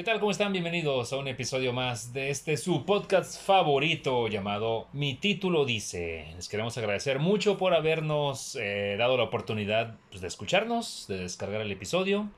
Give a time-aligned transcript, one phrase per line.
[0.00, 0.18] ¿Qué tal?
[0.18, 0.54] ¿Cómo están?
[0.54, 6.32] Bienvenidos a un episodio más de este su podcast favorito llamado Mi título dice.
[6.36, 11.60] Les queremos agradecer mucho por habernos eh, dado la oportunidad pues, de escucharnos, de descargar
[11.60, 12.30] el episodio.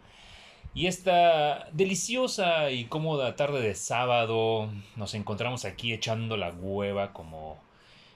[0.75, 7.61] Y esta deliciosa y cómoda tarde de sábado nos encontramos aquí echando la hueva como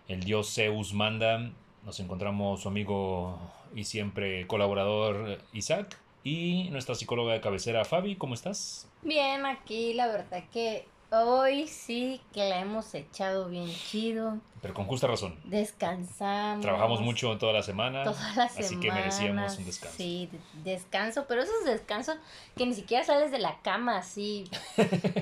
[0.08, 1.52] el dios Zeus manda.
[1.84, 3.38] Nos encontramos su amigo
[3.76, 8.16] y siempre colaborador Isaac y nuestra psicóloga de cabecera Fabi.
[8.16, 8.88] ¿Cómo estás?
[9.06, 14.38] Bien, aquí la verdad que hoy sí que la hemos echado bien chido.
[14.60, 15.38] Pero con justa razón.
[15.44, 16.60] Descansamos.
[16.60, 18.02] Trabajamos mucho toda la semana.
[18.02, 18.66] Toda la semana.
[18.66, 19.96] Así que merecíamos un descanso.
[19.96, 20.28] Sí,
[20.64, 22.16] descanso, pero esos descansos
[22.56, 24.50] que ni siquiera sales de la cama así.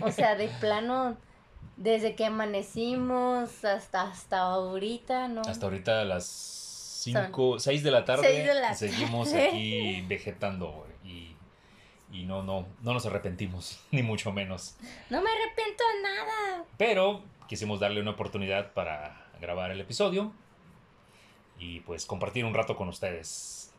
[0.02, 1.18] o sea, de plano,
[1.76, 5.42] desde que amanecimos hasta, hasta ahorita, ¿no?
[5.42, 8.26] Hasta ahorita a las 5, 6 de la tarde.
[8.26, 9.48] Seis de la seguimos tarde.
[9.48, 10.93] aquí vegetando güey,
[12.14, 14.76] y, no, no, no nos arrepentimos, ni mucho menos.
[15.10, 16.64] No me arrepiento de nada.
[16.78, 20.32] Pero quisimos darle una oportunidad para grabar el episodio
[21.58, 23.72] y pues compartir un rato con ustedes.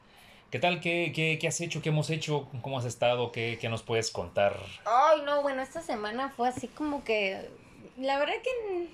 [0.52, 0.80] ¿Qué tal?
[0.80, 1.82] ¿Qué, qué, qué has hecho?
[1.82, 2.48] ¿Qué hemos hecho?
[2.62, 3.32] ¿Cómo has estado?
[3.32, 4.58] ¿Qué, qué nos puedes contar?
[4.86, 7.50] Ay, no, bueno, esta semana fue así como que.
[7.98, 8.88] La verdad que.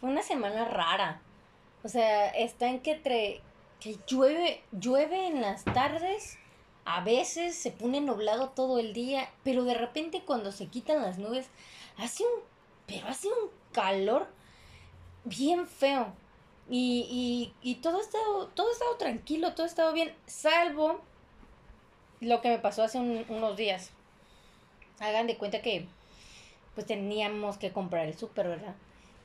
[0.00, 1.20] Fue una semana rara.
[1.84, 3.40] O sea, está en que, tre-
[3.78, 6.37] que llueve, llueve en las tardes.
[6.90, 9.28] A veces se pone nublado todo el día.
[9.44, 11.48] Pero de repente cuando se quitan las nubes.
[11.98, 12.42] Hace un.
[12.86, 14.26] Pero hace un calor
[15.24, 16.12] bien feo.
[16.70, 18.46] Y, y, y todo ha estado.
[18.48, 20.14] Todo ha estado tranquilo, todo ha estado bien.
[20.26, 21.00] Salvo
[22.20, 23.90] lo que me pasó hace un- unos días.
[25.00, 25.86] Hagan de cuenta que
[26.74, 28.74] pues teníamos que comprar el súper, ¿verdad?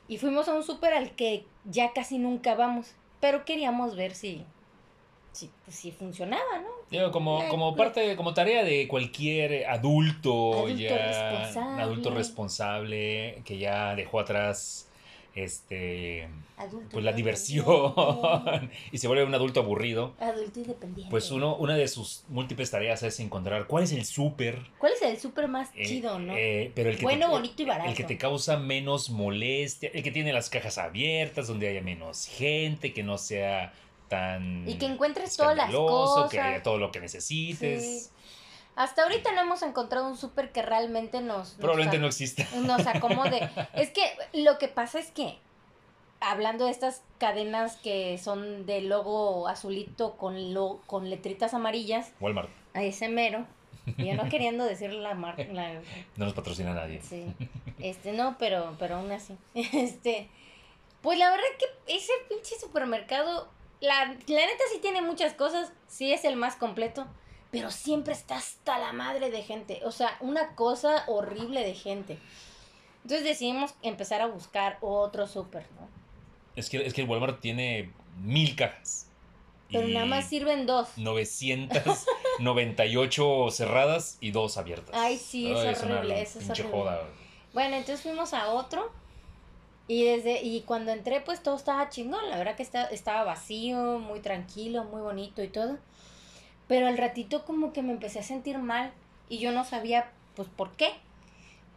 [0.08, 4.44] Y fuimos a un súper al que ya casi nunca vamos, pero queríamos ver si
[5.34, 6.68] si, pues, si funcionaba, ¿no?
[6.90, 11.74] Digo, como, Ay, como parte, como tarea de cualquier adulto, Adulto ya, responsable.
[11.74, 14.88] un adulto responsable que ya dejó atrás
[15.34, 17.66] este Adulto pues la diversión
[18.92, 20.14] y se vuelve un adulto aburrido.
[20.20, 21.10] Adulto independiente.
[21.10, 24.60] Pues uno, una de sus múltiples tareas es encontrar cuál es el súper.
[24.78, 26.36] ¿Cuál es el súper más eh, chido, no?
[26.36, 27.90] eh, pero el que Bueno, te, bonito y barato.
[27.90, 32.26] El que te causa menos molestia, el que tiene las cajas abiertas, donde haya menos
[32.28, 33.72] gente, que no sea
[34.08, 36.30] tan y que encuentres todas las cosas.
[36.30, 37.82] que haya todo lo que necesites.
[38.04, 38.10] Sí.
[38.76, 41.50] Hasta ahorita no hemos encontrado un súper que realmente nos...
[41.50, 42.44] nos Probablemente a- no exista.
[42.56, 43.48] nos acomode.
[43.74, 45.38] es que lo que pasa es que,
[46.20, 52.50] hablando de estas cadenas que son de logo azulito con, lo, con letritas amarillas, Walmart
[52.74, 53.46] a ese mero,
[53.98, 55.74] yo no queriendo decir la marca, la,
[56.16, 57.00] no nos patrocina nadie.
[57.00, 57.32] sí,
[57.78, 60.28] este, no, pero, pero aún así, este,
[61.00, 63.48] pues la verdad que ese pinche supermercado,
[63.80, 67.06] la, la neta sí tiene muchas cosas, sí es el más completo,
[67.50, 72.18] pero siempre está hasta la madre de gente, o sea, una cosa horrible de gente.
[73.02, 75.88] Entonces decidimos empezar a buscar otro súper, ¿no?
[76.56, 77.92] Es que, es que el Walmart tiene
[78.22, 79.08] mil cajas.
[79.70, 80.88] Pero nada más sirven dos.
[80.96, 84.94] 998 cerradas y dos abiertas.
[84.94, 86.80] Ay, sí, es una horrible, eso es pinche horrible.
[86.80, 87.02] joda.
[87.52, 88.90] Bueno, entonces fuimos a otro.
[89.86, 92.30] Y desde y cuando entré, pues todo estaba chingón.
[92.30, 95.78] La verdad que está- estaba vacío, muy tranquilo, muy bonito y todo.
[96.68, 98.92] Pero al ratito como que me empecé a sentir mal
[99.28, 100.90] y yo no sabía, pues, por qué.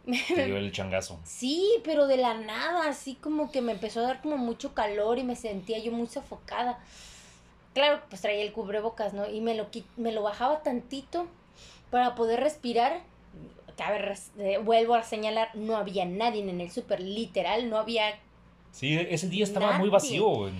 [0.34, 1.18] Te dio el changazo.
[1.24, 5.18] Sí, pero de la nada, así como que me empezó a dar como mucho calor
[5.18, 6.78] y me sentía yo muy sofocada.
[7.74, 9.28] Claro, pues traía el cubrebocas, ¿no?
[9.28, 9.66] Y me lo,
[9.98, 11.26] me lo bajaba tantito
[11.90, 13.02] para poder respirar.
[13.78, 18.18] Cabe eh, vuelvo a señalar, no había nadie en el súper, literal, no había...
[18.72, 20.28] Sí, ese día estaba muy vacío.
[20.28, 20.52] güey.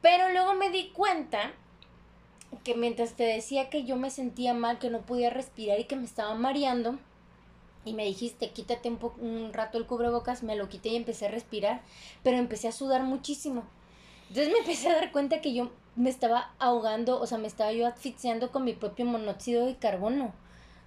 [0.00, 1.52] Pero luego me di cuenta
[2.64, 5.96] que mientras te decía que yo me sentía mal, que no podía respirar y que
[5.96, 6.98] me estaba mareando,
[7.84, 11.30] y me dijiste, quítate un, un rato el cubrebocas, me lo quité y empecé a
[11.30, 11.82] respirar,
[12.22, 13.64] pero empecé a sudar muchísimo.
[14.28, 17.72] Entonces me empecé a dar cuenta que yo me estaba ahogando, o sea, me estaba
[17.72, 20.32] yo asfixiando con mi propio monóxido de carbono.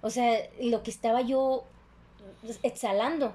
[0.02, 1.64] O sea, lo que estaba yo
[2.62, 3.32] exhalando.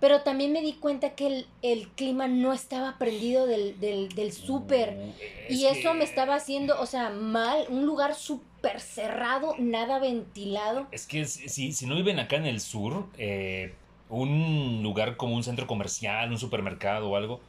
[0.00, 4.32] Pero también me di cuenta que el, el clima no estaba prendido del, del, del
[4.32, 4.94] súper.
[4.96, 5.12] Uh,
[5.48, 9.98] es Y eso que- me estaba haciendo, o sea, mal, un lugar súper cerrado, nada
[9.98, 10.86] ventilado.
[10.90, 13.74] Es que si, si no viven acá en el sur, eh,
[14.08, 17.40] un lugar como un centro comercial, un supermercado o algo,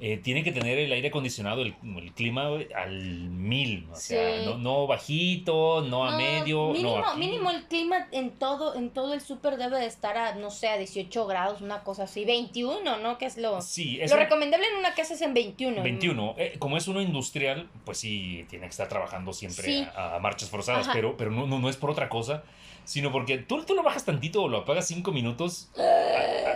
[0.00, 3.88] eh, tiene que tener el aire acondicionado, el, el clima al mil.
[3.92, 4.44] O sea, Sí.
[4.46, 6.68] no, no bajito, no a No, medio.
[6.68, 10.34] Mínimo, no mínimo el clima en todo, en todo el súper debe de estar a,
[10.36, 12.24] no sé, a 18 grados, una cosa así.
[12.24, 13.18] 21, ¿no?
[13.18, 15.82] Que es lo, Sí, es lo un- recomendable en una casa es en 21.
[15.82, 16.34] 21.
[16.38, 19.86] Eh, como es uno industrial, pues sí, tiene que estar trabajando siempre Sí.
[19.96, 20.92] a, a marchas forzadas, Ajá.
[20.94, 22.44] pero, pero no, no, no es por otra cosa,
[22.84, 25.82] sino porque tú, tú lo bajas tantito o lo apagas cinco minutos, a-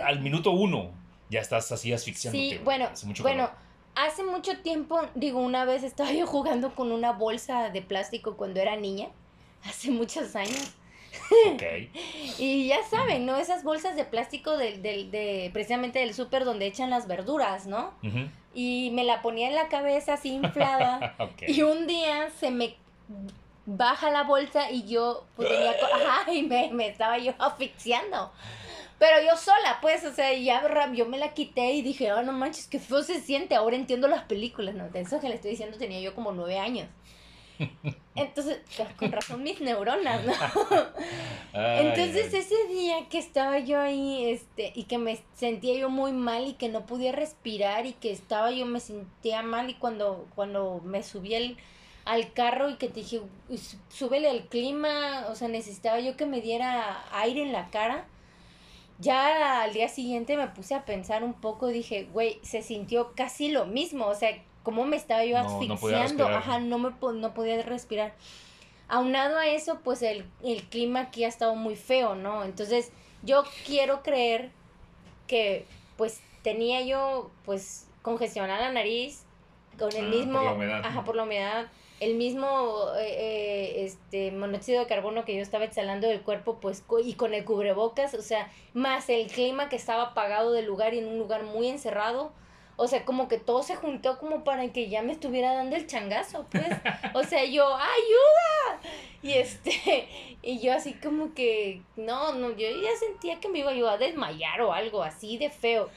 [0.05, 0.91] a- al minuto uno
[1.29, 2.57] ya estás así asfixiándote.
[2.57, 3.59] Sí, bueno, hace mucho bueno, calor.
[3.95, 8.59] hace mucho tiempo, digo, una vez estaba yo jugando con una bolsa de plástico cuando
[8.59, 9.09] era niña,
[9.63, 10.73] hace muchos años.
[11.53, 11.63] Ok.
[12.39, 13.37] Y ya saben, ¿no?
[13.37, 17.93] Esas bolsas de plástico del, del, de, precisamente del súper donde echan las verduras, ¿no?
[18.55, 21.15] Y me la ponía en la cabeza así inflada.
[21.19, 21.43] Ok.
[21.47, 22.75] Y un día se me
[23.65, 28.31] baja la bolsa y yo pues, tenía ajá, y me, me estaba yo asfixiando.
[29.03, 30.63] Pero yo sola, pues, o sea, ya
[30.93, 33.53] yo me la quité y dije, ah, no manches, qué feo se siente.
[33.53, 34.87] Ahora entiendo las películas, ¿no?
[34.89, 36.87] De eso que le estoy diciendo tenía yo como nueve años.
[38.15, 40.31] Entonces, pues, con razón mis neuronas, ¿no?
[41.53, 46.47] Entonces ese día que estaba yo ahí, este, y que me sentía yo muy mal
[46.47, 50.79] y que no podía respirar y que estaba yo me sentía mal y cuando, cuando
[50.85, 51.57] me subí al,
[52.05, 56.15] al carro y que te dije, "Uy, sú- súbele el clima, o sea, necesitaba yo
[56.15, 58.07] que me diera aire en la cara.
[58.99, 63.49] Ya al día siguiente me puse a pensar un poco, dije, güey, se sintió casi
[63.49, 67.61] lo mismo, o sea, cómo me estaba yo No, asfixiando, ajá, no me no podía
[67.63, 68.13] respirar.
[68.87, 72.43] Aunado a eso, pues el, el clima aquí ha estado muy feo, ¿no?
[72.43, 72.91] Entonces,
[73.23, 74.51] yo quiero creer
[75.27, 75.65] que,
[75.97, 79.23] pues, tenía yo, pues, congestionada la nariz
[79.79, 80.33] con el Ah, mismo...
[80.33, 80.81] por la humedad.
[80.85, 81.67] Ajá, por la humedad.
[82.03, 86.81] El mismo eh, eh, este, monóxido de carbono que yo estaba exhalando del cuerpo, pues,
[86.81, 90.93] co- y con el cubrebocas, o sea, más el clima que estaba apagado del lugar
[90.93, 92.31] y en un lugar muy encerrado.
[92.75, 95.85] O sea, como que todo se juntó como para que ya me estuviera dando el
[95.85, 96.65] changazo, pues.
[97.13, 98.89] O sea, yo, ¡ayuda!
[99.21, 100.07] Y este,
[100.41, 103.97] y yo así como que, no, no, yo ya sentía que me iba yo a
[103.99, 105.89] desmayar o algo así de feo.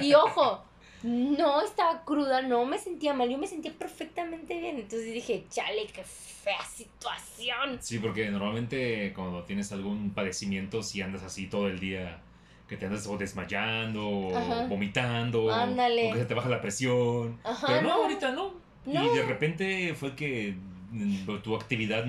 [0.00, 0.62] Y ojo,
[1.02, 4.76] no estaba cruda, no me sentía mal, yo me sentía perfectamente bien.
[4.76, 7.78] Entonces dije, chale, qué fea situación.
[7.80, 12.20] Sí, porque normalmente cuando tienes algún padecimiento, si andas así todo el día,
[12.68, 16.10] que te andas o desmayando, o vomitando, Ándale.
[16.10, 17.38] o que se te baja la presión.
[17.44, 17.94] Ajá, Pero no, no.
[18.02, 18.54] ahorita no.
[18.86, 19.04] No.
[19.12, 20.54] Y de repente fue que
[20.90, 22.04] mm, tu actividad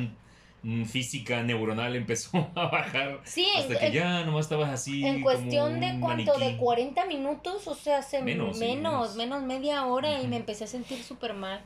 [0.86, 5.06] física neuronal empezó a bajar Sí, hasta en- que ya nomás estabas así.
[5.06, 6.58] En cuestión como de cuánto, de maniquí.
[6.58, 9.44] 40 minutos, o sea, hace Menos, menos, sí, menos, menos.
[9.44, 10.28] media hora y Ujú.
[10.30, 11.62] me empecé a sentir súper mal.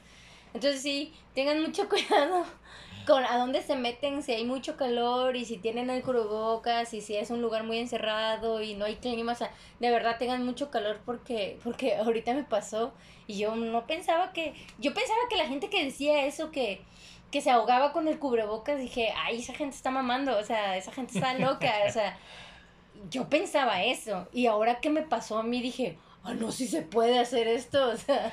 [0.54, 2.46] Entonces sí, tengan mucho cuidado
[3.06, 7.02] con a dónde se meten, si hay mucho calor y si tienen el cubrebocas y
[7.02, 10.44] si es un lugar muy encerrado y no hay clima, o sea, de verdad tengan
[10.44, 12.94] mucho calor porque, porque ahorita me pasó
[13.28, 16.82] y yo no pensaba que, yo pensaba que la gente que decía eso, que,
[17.32, 20.92] que se ahogaba con el cubrebocas, dije, ay, esa gente está mamando, o sea, esa
[20.92, 22.18] gente está loca, o sea,
[23.10, 26.82] yo pensaba eso y ahora que me pasó a mí dije, ah, no, si se
[26.82, 28.32] puede hacer esto, o sea,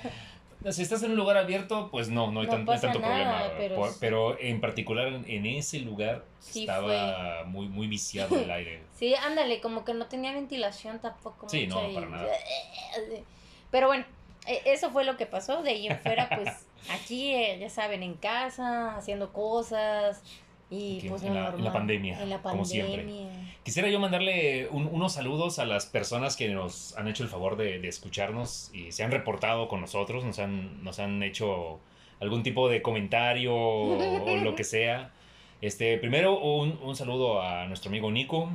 [0.71, 2.93] Si estás en un lugar abierto, pues no, no hay, No tan- no hay pasa
[2.93, 3.15] tanto nada,
[3.49, 3.55] problema.
[3.59, 3.97] pero Por- sí.
[3.99, 8.83] pero en particular en, ese lugar Sí estaba muy, muy viciado el aire.
[8.97, 11.49] sí, ándale, como que no tenía ventilación tampoco.
[11.49, 12.29] Sí, no, y- para nada.
[13.73, 14.05] Pero bueno,
[14.47, 16.49] e- eso fue lo que pasó, de ahí en fuera, pues
[16.91, 20.23] aquí, eh, ya saben, en casa, haciendo cosas
[20.71, 22.97] y Aquí, pues en la- en la pandemia, En la como siempre.
[23.05, 23.55] pandemia.
[23.63, 27.57] Quisiera yo mandarle un- unos saludos a las personas que nos han hecho el favor
[27.57, 31.79] de, de escucharnos y se han reportado con nosotros, nos han, nos han hecho
[32.21, 35.13] algún tipo de comentario o, o lo que sea.
[35.61, 38.49] Este, primero, un, un saludo a nuestro amigo Nico,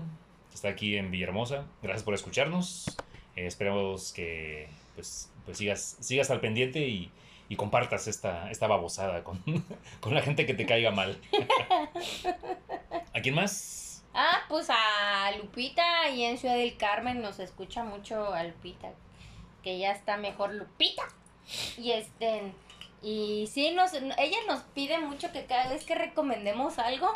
[0.50, 1.66] que está aquí en Villahermosa.
[1.82, 2.98] Gracias por escucharnos.
[3.36, 7.12] Eh, esperamos que pues, pues sigas, sigas al pendiente y,
[7.50, 9.42] y compartas esta, esta babosada con,
[10.00, 11.20] con la gente que te caiga mal.
[13.14, 14.04] ¿A quién más?
[14.14, 18.90] Ah, pues a Lupita y en Ciudad del Carmen nos escucha mucho a Lupita,
[19.64, 21.04] que ya está mejor Lupita.
[21.78, 22.52] Y este,
[23.02, 27.12] y sí, nos, ella nos pide mucho que cada vez que recomendemos algo,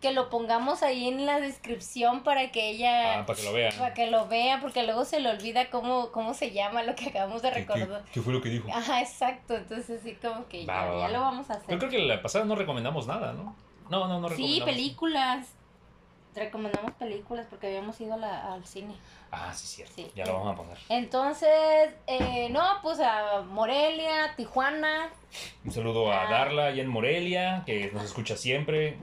[0.00, 3.72] que lo pongamos ahí en la descripción para que ella, Ah, para que lo vean.
[3.78, 7.10] para que lo vea, porque luego se le olvida cómo, cómo se llama lo que
[7.10, 8.02] acabamos de ¿Qué- qué- recordar.
[8.12, 8.68] ¿Qué, fue lo que dijo?
[8.72, 11.08] Ajá, exacto, entonces sí como que Va, ya, va, ya va.
[11.08, 11.68] lo vamos a hacer.
[11.70, 13.54] Yo creo que la pasada no recomendamos nada, ¿no?
[13.90, 14.64] No, no, no Sí, recomendamos.
[14.74, 15.46] películas.
[16.34, 18.94] Recomendamos películas porque habíamos ido a la- al cine.
[19.32, 19.94] Ah, sí, cierto.
[19.96, 20.10] Sí.
[20.14, 20.78] Ya lo vamos a poner.
[20.88, 25.10] Entonces, eh, no, pues a Morelia, Tijuana.
[25.64, 26.30] Un saludo a Ah.
[26.30, 28.96] Darla allá en Morelia, que nos escucha siempre.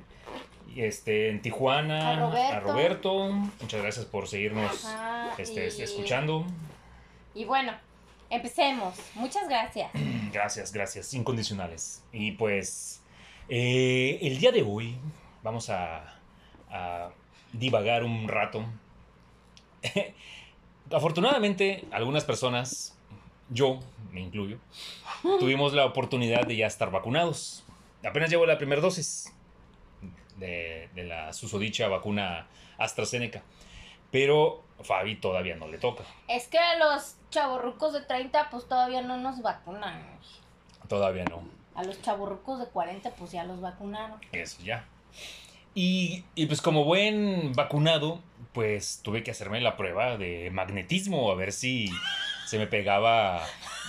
[0.76, 2.60] Este, en Tijuana, A Roberto.
[2.72, 3.32] Roberto.
[3.62, 6.46] Muchas gracias por seguirnos Ajá, este, y- escuchando.
[7.34, 7.74] Y bueno,
[8.30, 8.96] Empecemos.
[9.16, 9.90] Muchas gracias.
[10.34, 11.14] Gracias, gracias.
[11.14, 12.04] Incondicionales.
[12.12, 13.02] Y pues,
[13.48, 14.98] eh, el día de hoy
[15.44, 16.20] vamos a,
[16.70, 17.10] a
[17.54, 18.66] divagar un rato.
[20.92, 22.98] Afortunadamente, algunas personas,
[23.50, 23.80] yo
[24.12, 24.58] me incluyo,
[25.40, 27.64] tuvimos la oportunidad de ya estar vacunados.
[28.06, 29.34] Apenas llevo la primera dosis
[30.38, 33.44] de, de la susodicha vacuna AstraZeneca.
[34.12, 36.03] Pero Fabi todavía no le toca.
[36.27, 40.01] Es que a los chavorrucos de 30 pues todavía no nos vacunan.
[40.88, 41.41] Todavía no.
[41.75, 44.20] A los chavorrucos de 40 pues ya los vacunaron.
[44.32, 44.86] Eso ya.
[45.75, 48.20] Y, y, pues como buen vacunado,
[48.51, 51.91] pues tuve que hacerme la prueba de magnetismo, a ver si
[52.48, 53.46] se me pegaba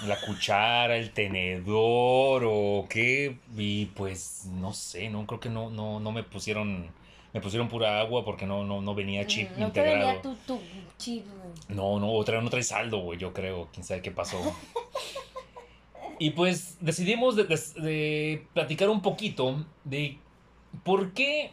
[0.07, 3.37] la cuchara, el tenedor o qué.
[3.57, 6.91] Y pues no sé, no creo que no, no, no me pusieron
[7.33, 9.99] me pusieron pura agua porque no, no, no venía chip no integrado.
[9.99, 10.61] No venía tu, tu
[10.97, 11.25] chip.
[11.69, 13.69] No, no, otra no trae saldo, güey, yo creo.
[13.73, 14.39] Quién sabe qué pasó.
[16.19, 20.19] y pues decidimos de, de, de platicar un poquito de
[20.83, 21.53] por qué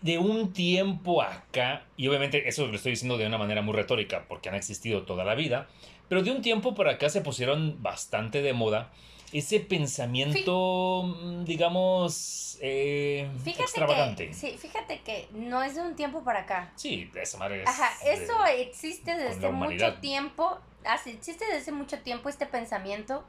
[0.00, 4.26] de un tiempo acá, y obviamente eso lo estoy diciendo de una manera muy retórica
[4.28, 5.68] porque han existido toda la vida,
[6.08, 8.90] pero de un tiempo para acá se pusieron bastante de moda
[9.32, 14.28] ese pensamiento, Fí digamos, eh, fíjate extravagante.
[14.28, 16.72] Que, sí, fíjate que no es de un tiempo para acá.
[16.76, 20.58] Sí, esa madre es Ajá, eso de, existe desde mucho tiempo,
[21.06, 23.24] existe desde mucho tiempo este pensamiento,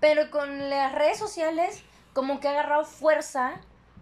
[0.00, 1.82] pero con las redes sociales
[2.12, 3.60] como que ha agarrado fuerza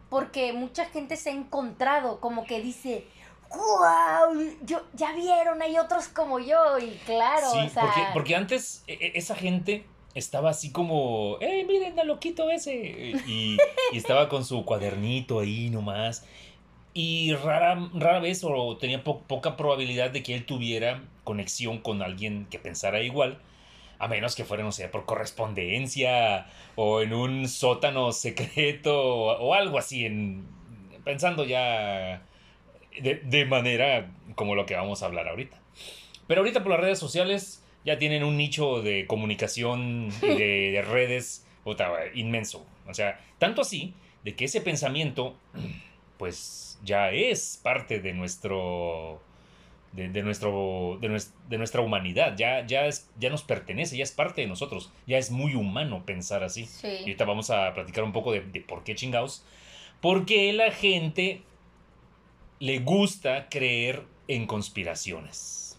[0.08, 3.04] porque mucha gente se ha encontrado, como que dice,
[3.50, 4.56] ¡Wow!
[4.62, 7.82] Yo, ya vieron, hay otros como yo, y claro, sí, o sea...
[7.82, 9.84] porque, porque antes e, esa gente
[10.14, 12.74] estaba así como, ¡Ey, miren al loquito ese!
[13.26, 13.56] Y,
[13.92, 16.24] y, estaba con su cuadernito ahí nomás.
[16.94, 22.02] Y rara, rara vez, o tenía po poca probabilidad de que él tuviera conexión con
[22.02, 23.38] alguien que pensara igual.
[23.98, 29.78] A menos que fuera, no sé, por correspondencia o en un sótano secreto o, algo
[29.78, 30.46] así, en,
[31.04, 32.22] pensando ya
[33.00, 35.58] de, de, manera como lo que vamos a hablar ahorita.
[36.26, 40.82] Pero ahorita por las redes sociales ya tienen un nicho de comunicación y de, de
[40.82, 41.44] redes
[42.14, 42.64] inmenso.
[42.86, 45.36] O sea, tanto así de que ese pensamiento,
[46.18, 49.20] pues ya es parte de nuestro
[49.92, 54.02] de, de, nuestro, de, nuestra, de, nuestra humanidad, ya, ya, es, ya nos pertenece, ya
[54.02, 56.66] es parte de nosotros, ya es muy humano pensar así.
[56.66, 56.88] Sí.
[56.88, 59.44] Y ahorita vamos a platicar un poco de, de por qué chingados.
[60.00, 61.42] Porque la gente
[62.60, 65.78] le gusta creer en conspiraciones.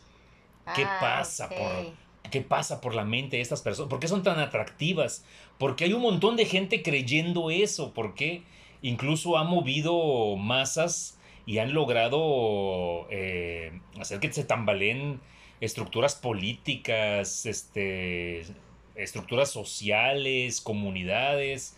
[0.75, 1.93] ¿Qué Ah, pasa por
[2.29, 3.89] qué pasa por la mente de estas personas?
[3.89, 5.25] ¿Por qué son tan atractivas?
[5.57, 8.43] Porque hay un montón de gente creyendo eso, porque
[8.81, 15.19] incluso ha movido masas y han logrado eh, hacer que se tambaleen
[15.61, 18.45] estructuras políticas, este,
[18.95, 21.75] estructuras sociales, comunidades.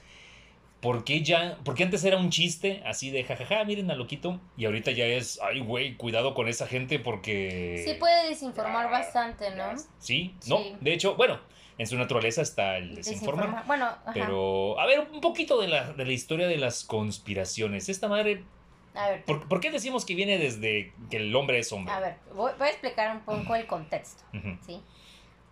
[0.82, 1.60] ¿Por qué ya?
[1.63, 4.39] Porque antes era un chiste así de jajaja, miren a loquito.
[4.58, 7.84] Y ahorita ya es, ay, güey, cuidado con esa gente porque.
[7.88, 9.74] Sí puede desinformar Ya, bastante, ¿no?
[10.00, 10.58] Sí, no.
[10.58, 10.75] Sí.
[10.82, 11.39] De hecho, bueno,
[11.77, 13.46] en su naturaleza está el desinformar.
[13.50, 14.12] Desinforma- Bueno, ajá.
[14.13, 17.88] Pero, a ver, un poquito de la, de la historia de las conspiraciones.
[17.88, 18.44] Esta madre,
[18.93, 21.93] A ver, ¿por, por qué decimos que viene desde que el hombre es hombre?
[21.93, 24.24] a ver, voy, voy a explicar un poco el contexto.
[24.65, 24.81] ¿sí?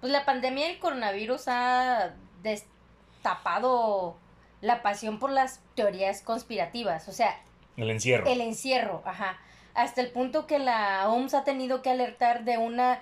[0.02, 4.18] Pues la pandemia del coronavirus ha destapado
[4.62, 7.40] la pasión por las teorías conspirativas, o sea,
[7.78, 8.28] El encierro.
[8.28, 9.38] el encierro, ajá,
[9.74, 13.00] hasta el punto que la OMS ha tenido que alertar de una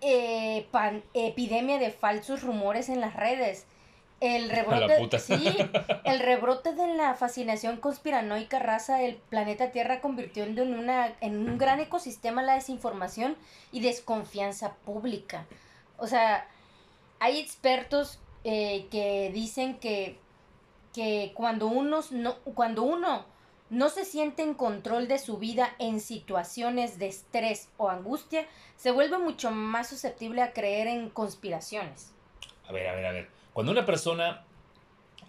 [0.00, 3.66] eh, pan- epidemia de falsos rumores en las redes.
[4.20, 5.56] El rebrote, sí,
[6.04, 11.58] el rebrote de la fascinación conspiranoica raza del planeta Tierra convirtiendo en una en un
[11.58, 13.36] gran ecosistema la desinformación
[13.72, 15.46] y desconfianza pública.
[15.98, 16.48] O sea,
[17.18, 20.18] hay expertos eh, que dicen que,
[20.94, 23.24] que cuando, unos no, cuando uno
[23.70, 28.46] no se siente en control de su vida en situaciones de estrés o angustia,
[28.76, 32.12] se vuelve mucho más susceptible a creer en conspiraciones.
[32.68, 33.35] A ver, a ver, a ver.
[33.56, 34.44] Cuando una persona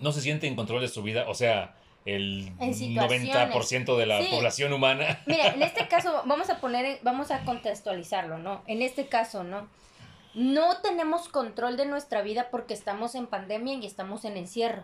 [0.01, 3.33] no se siente en control de su vida, o sea, el En situaciones.
[3.33, 4.27] 90% de la Sí.
[4.29, 5.21] población humana.
[5.27, 8.63] Mira, en este caso vamos a poner, vamos a contextualizarlo, ¿no?
[8.67, 9.69] En este caso, ¿no?
[10.33, 14.83] No tenemos control de nuestra vida porque estamos en pandemia y estamos en encierro.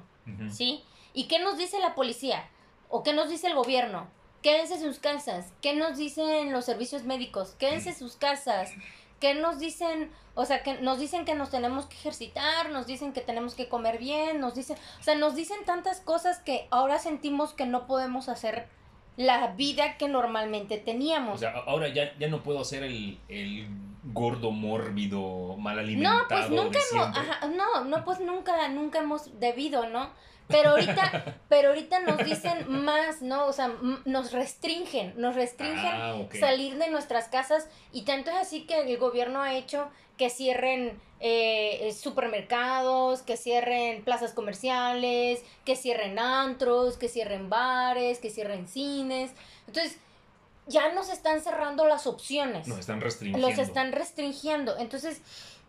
[0.49, 0.81] ¿sí?
[1.13, 2.47] ¿Y qué nos dice la policía?
[2.87, 4.07] ¿O qué nos dice el gobierno?
[4.41, 5.51] Quédense en sus casas.
[5.61, 7.55] ¿Qué nos dicen los servicios médicos?
[7.59, 8.71] Quédense en sus casas.
[9.19, 10.11] ¿Qué nos dicen?
[10.35, 13.69] O sea, que nos dicen que nos tenemos que ejercitar, nos dicen que tenemos que
[13.69, 17.85] comer bien, nos dicen, o sea, nos dicen tantas cosas que ahora sentimos que no
[17.85, 18.67] podemos hacer
[19.15, 21.35] la vida que normalmente teníamos.
[21.35, 23.67] O sea, ahora ya, ya no puedo ser el, el
[24.11, 26.19] gordo, mórbido, mal alimentado.
[26.19, 30.09] No, pues nunca hemos, ajá, no, no, pues nunca, nunca hemos debido, ¿no?
[30.47, 33.45] Pero ahorita, pero ahorita nos dicen más, ¿no?
[33.45, 33.71] O sea,
[34.05, 38.97] nos restringen, nos restringen Ah, salir de nuestras casas y tanto es así que el
[38.97, 47.07] gobierno ha hecho que cierren eh, supermercados, que cierren plazas comerciales, que cierren antros, que
[47.07, 49.31] cierren bares, que cierren cines.
[49.67, 49.97] Entonces,
[50.67, 53.49] ya nos están cerrando las opciones Nos están restringiendo.
[53.49, 54.77] los están restringiendo.
[54.77, 55.21] Entonces,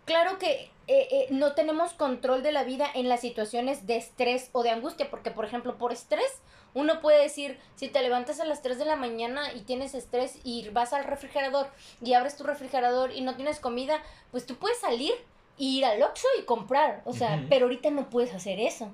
[0.05, 4.51] claro que eh, eh, no tenemos control de la vida en las situaciones de estrés
[4.53, 6.41] o de angustia, porque, por ejemplo, por estrés,
[6.75, 10.41] uno puede decir, si te levantas a las 3 de la mañana y tienes estrés
[10.45, 11.69] y vas al refrigerador
[12.03, 15.13] y abres tu refrigerador y no tienes comida, pues tú puedes salir
[15.57, 18.93] y ir al Oxxo y comprar, o sea, pero ahorita no puedes hacer eso.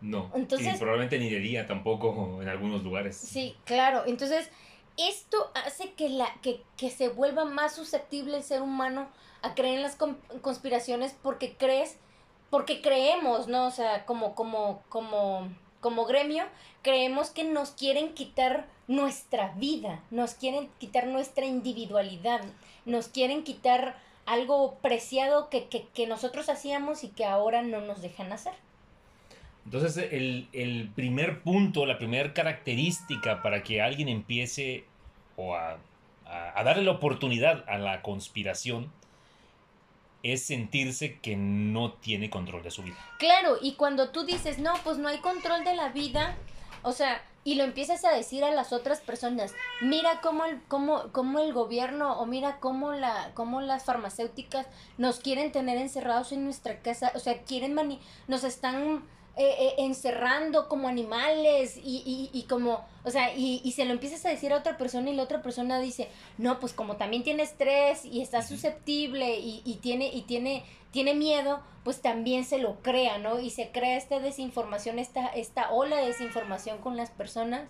[0.00, 0.30] No.
[0.34, 3.16] Entonces- y probablemente ni de día tampoco en algunos lugares.
[3.16, 4.02] Sí, claro.
[4.06, 4.50] Entonces,
[4.96, 9.08] esto hace que, la, que, que se vuelva más susceptible el ser humano
[9.44, 11.98] a creer en las con- conspiraciones porque crees,
[12.50, 13.66] porque creemos, ¿no?
[13.66, 15.48] O sea, como, como, como,
[15.80, 16.44] como gremio,
[16.82, 22.40] creemos que nos quieren quitar nuestra vida, nos quieren quitar nuestra individualidad,
[22.84, 23.96] nos quieren quitar
[24.26, 28.54] algo preciado que, que, que nosotros hacíamos y que ahora no nos dejan hacer.
[29.66, 34.84] Entonces, el, el primer punto, la primera característica para que alguien empiece
[35.36, 35.78] o a,
[36.26, 38.92] a- a darle la oportunidad a la conspiración
[40.24, 42.96] es sentirse que no tiene control de su vida.
[43.18, 46.34] Claro, y cuando tú dices, no, pues no hay control de la vida,
[46.82, 49.52] o sea, y lo empiezas a decir a las otras personas,
[49.82, 54.66] mira cómo el, cómo, cómo el gobierno o mira cómo, la, cómo las farmacéuticas
[54.96, 59.04] nos quieren tener encerrados en nuestra casa, o sea, quieren mani nos están
[59.36, 63.92] eh, eh, encerrando como animales y, y, y como, o sea, y, y se lo
[63.92, 67.24] empiezas a decir a otra persona y la otra persona dice, no, pues como también
[67.24, 72.58] tiene estrés y está susceptible y, y tiene, y tiene, tiene miedo, pues también se
[72.58, 73.40] lo crea, ¿no?
[73.40, 77.68] Y se crea esta desinformación, esta, esta ola de desinformación con las personas,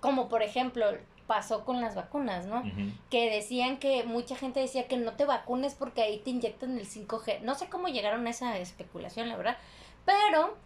[0.00, 0.86] como por ejemplo
[1.26, 2.62] pasó con las vacunas, ¿no?
[3.10, 6.86] Que decían que mucha gente decía que no te vacunes porque ahí te inyectan el
[6.86, 7.40] 5G.
[7.40, 9.58] No sé cómo llegaron a esa especulación, la verdad.
[10.04, 10.56] Pero,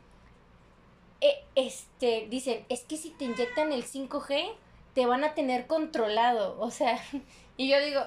[1.21, 4.53] eh, este, dicen, es que si te inyectan el 5G,
[4.95, 6.59] te van a tener controlado.
[6.61, 6.99] O sea,
[7.57, 8.01] y yo digo,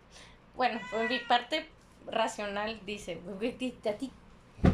[0.56, 1.66] bueno, por mi parte
[2.06, 3.20] racional dice,
[3.88, 4.10] a ti,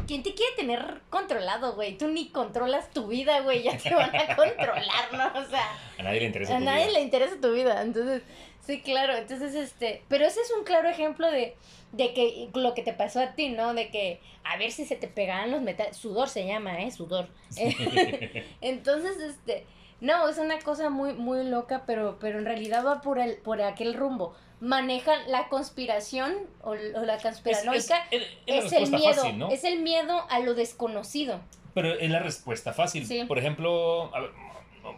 [0.07, 1.97] ¿quién te quiere tener controlado, güey?
[1.97, 5.39] Tú ni controlas tu vida, güey, ya te van a controlar, ¿no?
[5.39, 5.63] O sea...
[5.97, 6.93] A nadie le interesa A tu nadie vida.
[6.93, 8.23] le interesa tu vida, entonces,
[8.61, 11.55] sí, claro, entonces, este, pero ese es un claro ejemplo de,
[11.91, 13.73] de que lo que te pasó a ti, ¿no?
[13.73, 16.91] De que a ver si se te pegaban los metales, sudor se llama, ¿eh?
[16.91, 17.27] Sudor.
[18.61, 19.65] entonces, este,
[19.99, 23.61] no, es una cosa muy, muy loca, pero, pero en realidad va por, el, por
[23.61, 24.35] aquel rumbo.
[24.59, 28.07] Manejan la conspiración o, o la conspiranoica.
[28.09, 29.51] es- es el miedo, fácil, ¿no?
[29.51, 31.39] es el miedo a lo desconocido.
[31.75, 33.05] Pero es la respuesta fácil.
[33.05, 33.23] Sí.
[33.25, 34.31] Por ejemplo, a ver,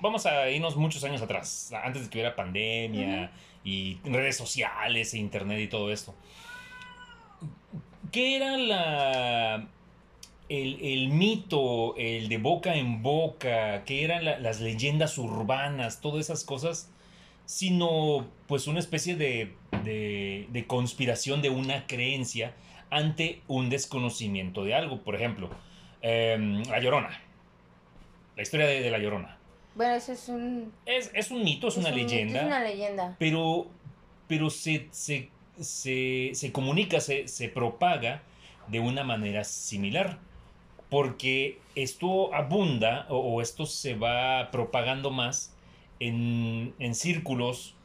[0.02, 3.32] vamos a irnos muchos años atrás, antes de que hubiera pandemia
[3.66, 6.16] y redes sociales e internet y todo esto.
[8.12, 9.68] ¿Qué era la
[10.48, 16.22] el, el mito, el de boca en boca, qué eran la- las leyendas urbanas, todas
[16.22, 16.90] esas cosas,
[17.50, 22.54] sino pues una especie de, de, de conspiración de una creencia
[22.92, 25.02] ante un desconocimiento de algo?
[25.02, 25.50] Por ejemplo,
[26.04, 27.10] em, La Llorona.
[28.36, 29.40] La historia de, de La Llorona.
[29.74, 30.72] Bueno, eso es un...
[30.86, 33.16] Es, es un mito, es, una un mito, leyenda, Es una leyenda.
[33.18, 33.66] pero,
[34.28, 38.22] pero se, se, se, se comunica, se, se propaga
[38.68, 40.20] de una manera similar.
[40.92, 45.56] Porque esto abunda o, o esto se va propagando más
[46.00, 47.76] en, en círculos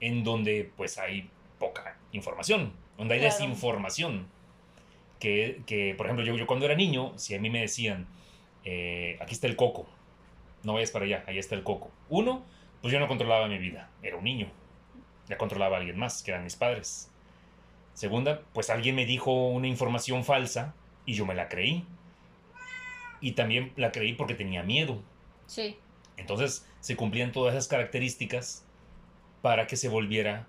[0.00, 3.34] en donde pues hay poca información, donde hay Claro.
[3.34, 4.26] desinformación.
[5.20, 8.06] Que, que, por ejemplo, yo, yo cuando era niño, si a mí me decían,
[8.64, 9.86] eh, aquí está el coco,
[10.64, 11.90] no vayas para allá, ahí está el coco.
[12.10, 12.42] Uno,
[12.82, 14.48] pues yo no controlaba mi vida, era un niño.
[15.28, 17.10] Ya controlaba a alguien más, que eran mis padres.
[17.94, 20.74] Segunda, pues alguien me dijo una información falsa
[21.06, 21.86] y yo me la creí.
[23.22, 25.00] Y también la creí porque tenía miedo.
[25.46, 25.78] Sí.
[26.16, 28.64] Entonces se cumplían todas esas características
[29.42, 30.46] para que se volviera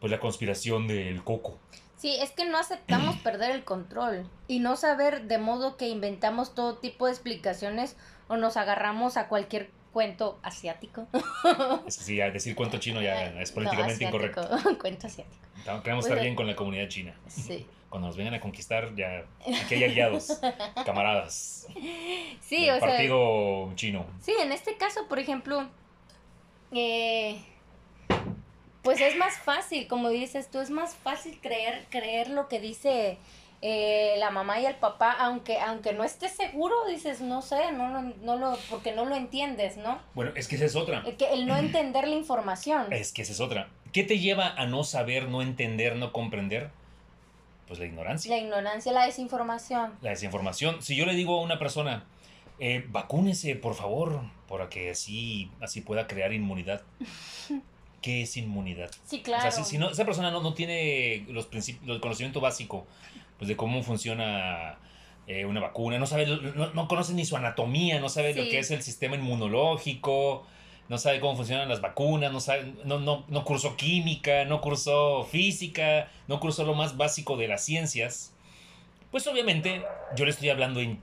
[0.00, 1.58] pues la conspiración del coco.
[1.96, 6.54] Sí, es que no aceptamos perder el control y no saber de modo que inventamos
[6.54, 7.96] todo tipo de explicaciones
[8.28, 11.06] o nos agarramos a cualquier cuento asiático.
[11.86, 14.48] Es que sí, decir cuento chino ya es políticamente No, incorrecto.
[14.80, 15.42] cuento asiático.
[15.82, 16.22] Queremos estar Bueno.
[16.22, 17.14] bien con la comunidad china.
[17.28, 17.66] Sí.
[17.88, 19.24] Cuando nos vengan a conquistar, ya
[19.64, 20.40] aquí hay aliados,
[20.86, 21.66] camaradas.
[22.40, 24.06] Sí, o sea, partido chino.
[24.22, 25.68] sí, en este caso, por ejemplo,
[26.72, 27.38] eh,
[28.82, 33.18] pues es más fácil, como dices tú, es más fácil creer, creer lo que dice
[33.64, 37.90] eh, la mamá y el papá, aunque, aunque no estés seguro, dices, no sé, no,
[37.90, 40.00] no, no lo, porque no lo entiendes, ¿no?
[40.14, 41.04] Bueno, es que esa es otra.
[41.06, 42.92] El, que, el no entender la información.
[42.92, 43.68] Es que esa es otra.
[43.92, 46.70] ¿Qué te lleva a no saber, no entender, no comprender?
[47.68, 48.34] Pues la ignorancia.
[48.34, 49.92] La ignorancia, la desinformación.
[50.02, 50.82] La desinformación.
[50.82, 52.04] Si yo le digo a una persona,
[52.58, 56.82] eh, vacúnese, por favor, para que así, así pueda crear inmunidad.
[58.02, 58.90] ¿Qué es inmunidad?
[59.04, 59.46] Sí, claro.
[59.46, 62.88] O sea, si, si no, esa persona no, no tiene los principios, el conocimiento básico
[63.42, 64.78] pues, de cómo funciona
[65.26, 68.60] eh, una vacuna, no sabe, no, no, conoce ni su anatomía, no sabe lo que
[68.60, 70.46] es el sistema inmunológico,
[70.88, 75.24] no sabe cómo funcionan las vacunas, no sabe, no, no, no cursó química, no cursó
[75.24, 78.32] física, no cursó lo más básico de las ciencias.
[79.10, 79.82] Pues obviamente
[80.14, 81.00] yo le estoy hablando en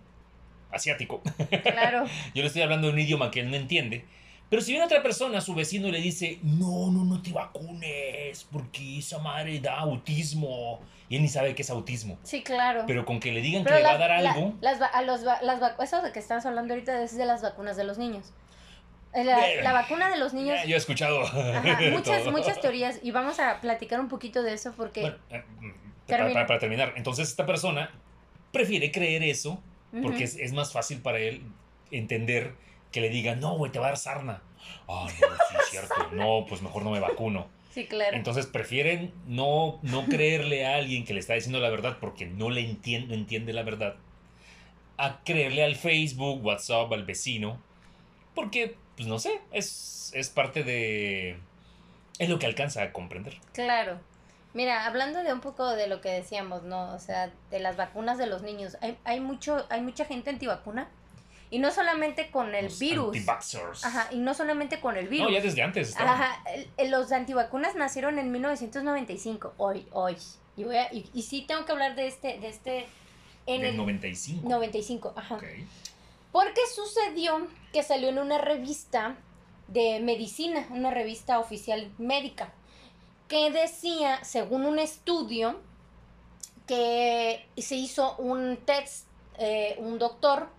[0.71, 1.21] asiático.
[1.61, 2.05] Claro.
[2.33, 4.05] Yo le estoy hablando de un idioma que él no entiende.
[4.49, 8.97] Pero si viene otra persona, su vecino, le dice, no, no, no te vacunes, porque
[8.97, 10.79] esa madre da autismo.
[11.07, 12.17] Y él ni sabe qué es autismo.
[12.23, 12.83] Sí, claro.
[12.87, 14.81] Pero con que le digan Pero que le va la- a dar la- algo, las,
[14.81, 17.97] a los, las eso de que estás hablando ahorita es de las vacunas de los
[17.97, 18.31] niños.
[19.13, 21.21] Eh, La, Eh, la vacuna de los niños, ya, yo he escuchado.
[21.23, 25.01] ajá, muchas, muchas teorías, y vamos a platicar un poquito de eso porque...
[25.01, 25.43] Bueno, eh,
[26.07, 26.33] para, Termina.
[26.33, 27.91] para- para terminar, entonces esta persona
[28.51, 30.23] prefiere creer eso porque Ujú.
[30.23, 31.41] es, es más fácil para él
[31.91, 32.53] entender
[32.91, 34.41] que le digan, no, güey, te va a dar sarna.
[34.87, 35.95] Ah, no, sí, es cierto.
[36.11, 37.47] No, pues mejor no me vacuno.
[37.71, 38.17] Sí, claro.
[38.17, 42.49] Entonces prefieren no, no creerle a alguien que le está diciendo la verdad porque no
[42.49, 43.95] le entiende, la verdad
[44.99, 47.61] a creerle al Facebook, WhatsApp, al vecino.
[48.35, 51.39] Porque, pues no sé, es, es parte de...
[52.19, 53.37] Es lo que alcanza a comprender.
[53.53, 54.01] Claro.
[54.53, 56.93] Mira, hablando de un poco de lo que decíamos, ¿no?
[56.93, 58.77] O sea, de las vacunas de los niños.
[58.81, 60.89] Hay, hay, mucho, hay mucha gente antivacuna.
[61.51, 63.11] Y no solamente con el Los virus.
[63.83, 65.27] Ajá, y no solamente con el virus.
[65.29, 66.13] No, ya desde antes estaban.
[66.21, 66.43] Ajá,
[66.87, 70.15] los antivacunas nacieron en 1995, hoy, hoy.
[70.57, 72.85] Y, voy a- y, y sí tengo que hablar de este, de este,
[73.47, 74.47] en Del el 95.
[74.47, 75.35] 95, ajá.
[75.35, 75.43] Ok.
[76.31, 79.15] Porque sucedió que salió en una revista
[79.67, 82.51] de medicina, una revista oficial médica,
[83.27, 85.59] que decía, según un estudio,
[86.67, 89.07] que se hizo un test,
[89.39, 90.49] eh, un doctor,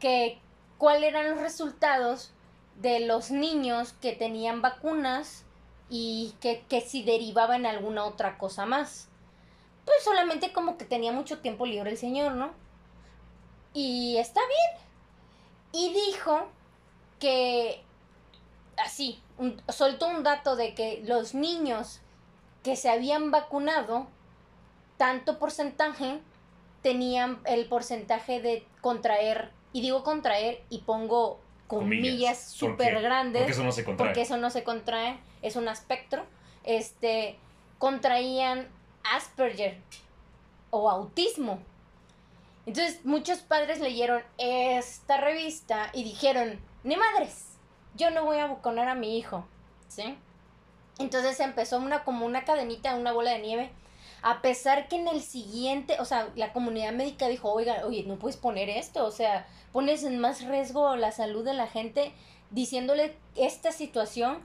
[0.00, 0.38] que
[0.78, 2.32] cuáles eran los resultados
[2.76, 5.44] de los niños que tenían vacunas
[5.88, 9.08] y que, que si derivaban alguna otra cosa más.
[9.84, 12.50] Pues solamente como que tenía mucho tiempo libre el señor, ¿no?
[13.74, 14.86] Y está bien.
[15.72, 16.48] Y dijo
[17.18, 17.82] que,
[18.76, 22.00] así, un- soltó un dato de que los niños
[22.62, 24.06] que se habían vacunado,
[24.96, 26.20] tanto porcentaje,
[26.82, 33.52] tenían el porcentaje de contraer, y digo contraer y pongo comillas ¿Por súper grandes Porque
[33.52, 34.08] eso no se contrae.
[34.08, 36.24] porque eso no se contrae, es un espectro,
[36.64, 37.38] este,
[37.78, 38.68] contraían
[39.02, 39.78] Asperger
[40.70, 41.58] o autismo.
[42.66, 47.46] Entonces muchos padres leyeron esta revista y dijeron, ni madres,
[47.94, 49.46] yo no voy a vacunar a mi hijo,
[49.88, 50.16] ¿sí?
[50.98, 53.70] Entonces empezó una como una cadenita, una bola de nieve,
[54.22, 58.18] a pesar que en el siguiente, o sea, la comunidad médica dijo, oiga, oye, no
[58.18, 62.12] puedes poner esto, o sea, pones en más riesgo la salud de la gente
[62.50, 64.38] diciéndole esta situación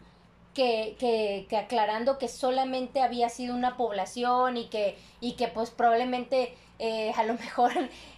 [0.54, 5.70] que, que, que aclarando que solamente había sido una población y que, y que pues
[5.72, 7.72] probablemente eh, a lo mejor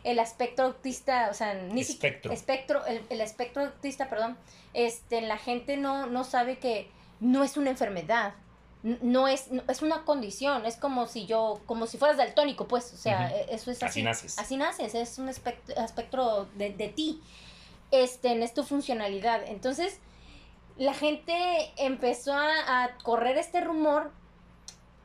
[0.04, 2.32] el aspecto autista, o sea, ni si- Espectro.
[2.32, 4.38] espectro, el, el espectro autista, perdón,
[4.74, 6.90] este, la gente no, no sabe que
[7.20, 8.34] no es una enfermedad,
[8.84, 12.94] no es, no- es una condición, es como si yo, como si fueras daltónico, pues,
[12.94, 13.86] o sea, e- eso es así.
[14.00, 14.40] Así naces.
[14.40, 17.22] Así naces, es un espect- espectro de, de ti,
[17.92, 19.42] este, es tu funcionalidad.
[19.48, 20.00] Entonces,
[20.78, 21.34] la gente
[21.78, 24.12] empezó a, a correr este rumor,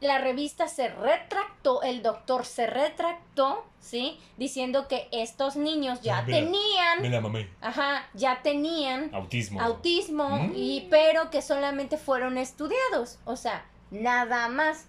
[0.03, 4.19] la revista se retractó, el doctor se retractó, ¿sí?
[4.37, 7.49] Diciendo que estos niños ya mira, tenían, Me la mamé.
[7.61, 9.61] ajá, ya tenían Autismo.
[9.61, 10.53] autismo, Mm.
[10.57, 14.87] y, pero que solamente fueron estudiados, o sea, nada más.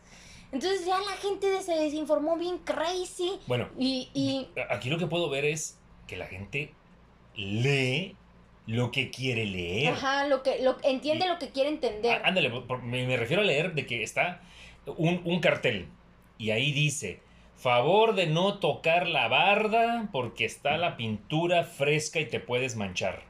[0.51, 5.29] Entonces ya la gente se desinformó bien crazy Bueno, y, y aquí lo que puedo
[5.29, 6.73] ver es que la gente
[7.35, 8.15] lee
[8.65, 9.93] lo que quiere leer.
[9.93, 12.21] ajá, lo que lo, entiende Y- lo que quiere entender.
[12.23, 14.41] Ah, Ándale, por- me, me refiero a leer de que está
[14.85, 15.87] un, un cartel
[16.37, 17.19] y ahí dice,
[17.57, 23.23] favor de no tocar la barda porque está la pintura fresca y te puedes manchar.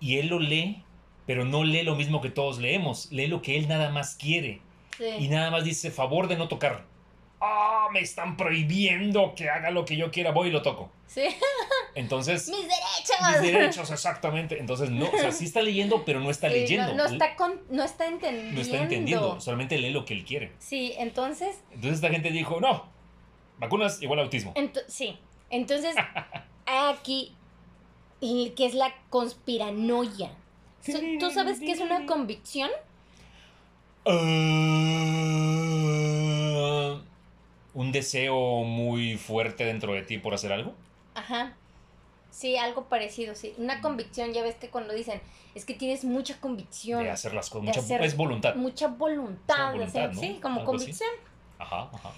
[0.00, 0.82] Y él lo lee,
[1.26, 4.60] pero no lee lo mismo que todos leemos, lee lo que él nada más quiere
[4.96, 5.04] Sí.
[5.18, 6.84] y nada más dice, favor de no tocar.
[7.40, 10.90] Ah, me están prohibiendo que haga lo que yo quiera, voy y lo toco.
[11.06, 11.22] Sí.
[11.98, 13.16] Entonces, ¡Mis derechos!
[13.32, 14.58] mis derechos, exactamente.
[14.60, 16.92] Entonces, no, o sea, sí está leyendo, pero no está Sí, leyendo.
[16.94, 18.54] No, no está con- no está entendiendo.
[18.54, 20.52] No está entendiendo, solamente lee lo que él quiere.
[20.60, 22.84] Sí, entonces, Entonces esta gente dijo, no,
[23.58, 24.54] vacunas igual a autismo.
[24.54, 25.18] ento- sí.
[25.50, 25.96] Entonces,
[26.66, 27.34] aquí,
[28.20, 30.30] y que es la conspiranoia.
[31.18, 32.70] ¿Tú sabes qué es una convicción?
[35.28, 37.00] Ah,
[37.74, 40.74] un deseo muy fuerte dentro de ti por hacer algo.
[41.14, 41.56] Ajá.
[42.30, 43.54] Sí, algo parecido, sí.
[43.58, 45.20] Una convicción, ya ves que cuando dicen,
[45.54, 47.66] es que tienes mucha convicción, De hacer las cosas.
[47.68, 48.54] Mucha, hacer es voluntad.
[48.54, 50.20] mucha voluntad, de hacer- ¿no?
[50.20, 50.84] sí, como Algo así.
[50.84, 51.10] convicción.
[51.58, 52.12] Ajá, ajá.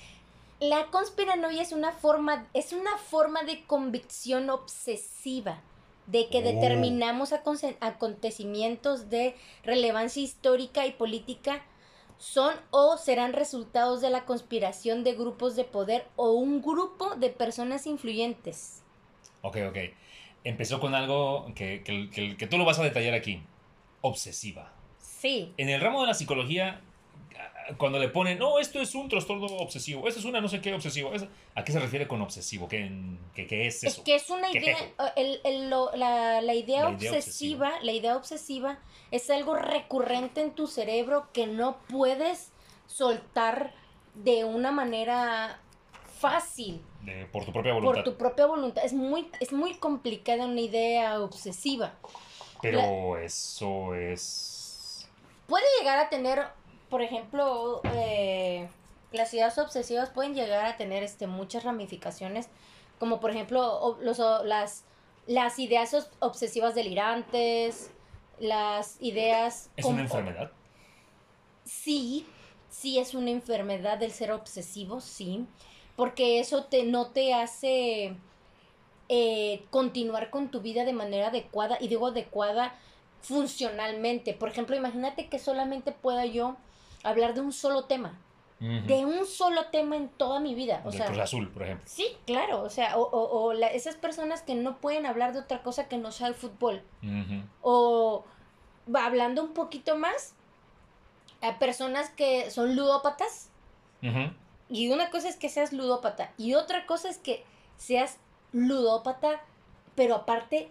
[0.58, 5.60] La conspiranoia es una forma, es una forma de convicción obsesiva,
[6.06, 6.42] de que Oh.
[6.42, 7.32] determinamos
[7.80, 11.62] acontecimientos de relevancia histórica y política
[12.18, 17.30] son o serán resultados de la conspiración de grupos de poder o un grupo de
[17.30, 18.79] personas influyentes.
[19.42, 19.78] Ok, ok.
[20.44, 23.42] Empezó con algo que, que- que- que tú lo vas a detallar aquí.
[24.00, 24.72] Obsesiva.
[24.98, 26.80] Sí, En el ramo de la psicología,
[27.76, 30.72] cuando le ponen, no, esto es un trastorno obsesivo, esto es una no sé qué
[30.72, 32.66] obsesivo, es- ¿a qué se refiere con obsesivo?
[32.68, 32.90] ¿Qué,
[33.34, 34.04] qué, qué es es eso?
[34.04, 37.72] que es una ¿Qué idea, es el- el- lo- la, la idea La idea obsesiva,
[37.82, 38.78] la idea obsesiva
[39.10, 42.50] es algo recurrente en tu cerebro que no puedes
[42.86, 43.74] soltar
[44.14, 45.60] de una manera
[46.18, 48.04] fácil De- por tu propia por voluntad.
[48.04, 48.84] tu propia voluntad.
[48.84, 51.92] Es muy, es muy complicada una idea obsesiva.
[52.62, 55.08] Pero eso es...
[55.46, 56.46] Puede llegar a tener,
[56.90, 58.68] por ejemplo, eh,
[59.12, 62.48] las ideas obsesivas pueden llegar a tener este, muchas ramificaciones,
[62.98, 64.84] como por ejemplo los, las,
[65.26, 67.90] las ideas obsesivas delirantes,
[68.38, 69.70] las ideas...
[69.76, 70.52] ¿Es una enfermedad?
[71.64, 72.26] Sí,
[72.68, 75.46] sí es una enfermedad del ser obsesivo, sí,
[75.96, 78.14] porque eso te, no te hace
[79.08, 82.74] eh, continuar con tu vida de manera adecuada, y digo adecuada
[83.22, 84.34] funcionalmente.
[84.34, 86.56] Por ejemplo, imagínate que solamente pueda yo
[87.02, 88.18] hablar de un solo tema,
[88.86, 90.82] de un solo tema en toda mi vida.
[90.84, 91.86] O sea, Cruz Azul, por ejemplo.
[91.88, 95.38] sí, claro, o sea, o, o- o la- esas personas que no pueden hablar de
[95.40, 96.82] otra cosa que no sea el fútbol.
[97.62, 98.24] O
[98.94, 100.34] hablando un poquito más
[101.40, 103.48] a personas que son ludópatas.
[104.02, 104.32] Ujú.
[104.70, 106.32] Y una cosa es que seas ludópata.
[106.38, 107.44] Y otra cosa es que
[107.76, 108.18] seas
[108.52, 109.40] ludópata,
[109.94, 110.70] pero aparte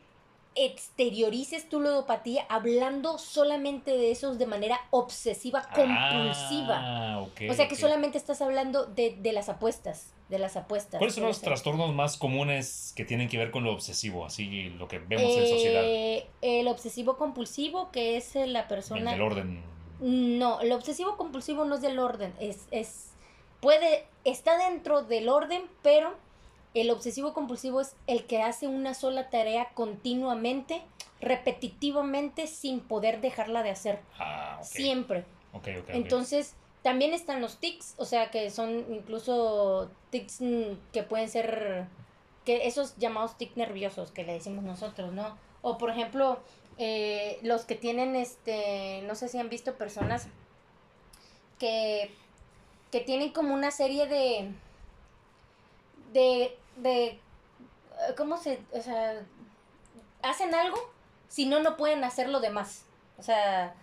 [0.56, 6.80] exteriorices tu ludopatía hablando solamente de esos de manera obsesiva, compulsiva.
[6.80, 7.42] Ah, ok.
[7.50, 10.14] o sea que solamente estás hablando de, de las apuestas.
[10.28, 11.00] De las apuestas.
[11.00, 14.26] ¿Cuáles son los trastornos más comunes que tienen que ver con lo obsesivo?
[14.26, 15.82] Así lo que vemos en sociedad.
[15.84, 19.12] Eh, el obsesivo compulsivo, que es la El persona.
[19.12, 19.64] del orden.
[20.02, 23.09] No, el obsesivo compulsivo no es del orden, es, es,
[23.62, 26.16] puede, está dentro del orden, pero
[26.74, 30.82] el obsesivo compulsivo es el que hace una sola tarea continuamente,
[31.22, 35.26] repetitivamente, sin poder dejarla de hacer, Ah, siempre.
[35.88, 41.88] Entonces, también están los tics, o sea, que son incluso tics mm, que pueden ser,
[42.46, 45.38] que esos llamados tics nerviosos que le decimos nosotros, ¿no?
[45.62, 46.40] O por ejemplo,
[46.78, 50.28] eh, los que tienen, este, no sé si han visto personas
[51.58, 52.12] que,
[52.92, 54.52] que tienen como una serie de,
[56.14, 57.20] de, de, eh,
[58.18, 59.22] ¿cómo se, o sea,
[60.24, 60.78] hacen algo,
[61.28, 62.86] si no, no pueden hacer lo demás,
[63.18, 63.74] o sea,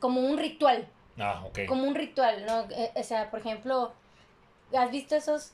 [0.00, 0.88] como un ritual
[1.18, 1.60] Ah, ok.
[1.68, 2.62] como un ritual, ¿no?
[2.70, 3.92] Eh, O sea, por ejemplo,
[4.76, 5.52] ¿has visto esos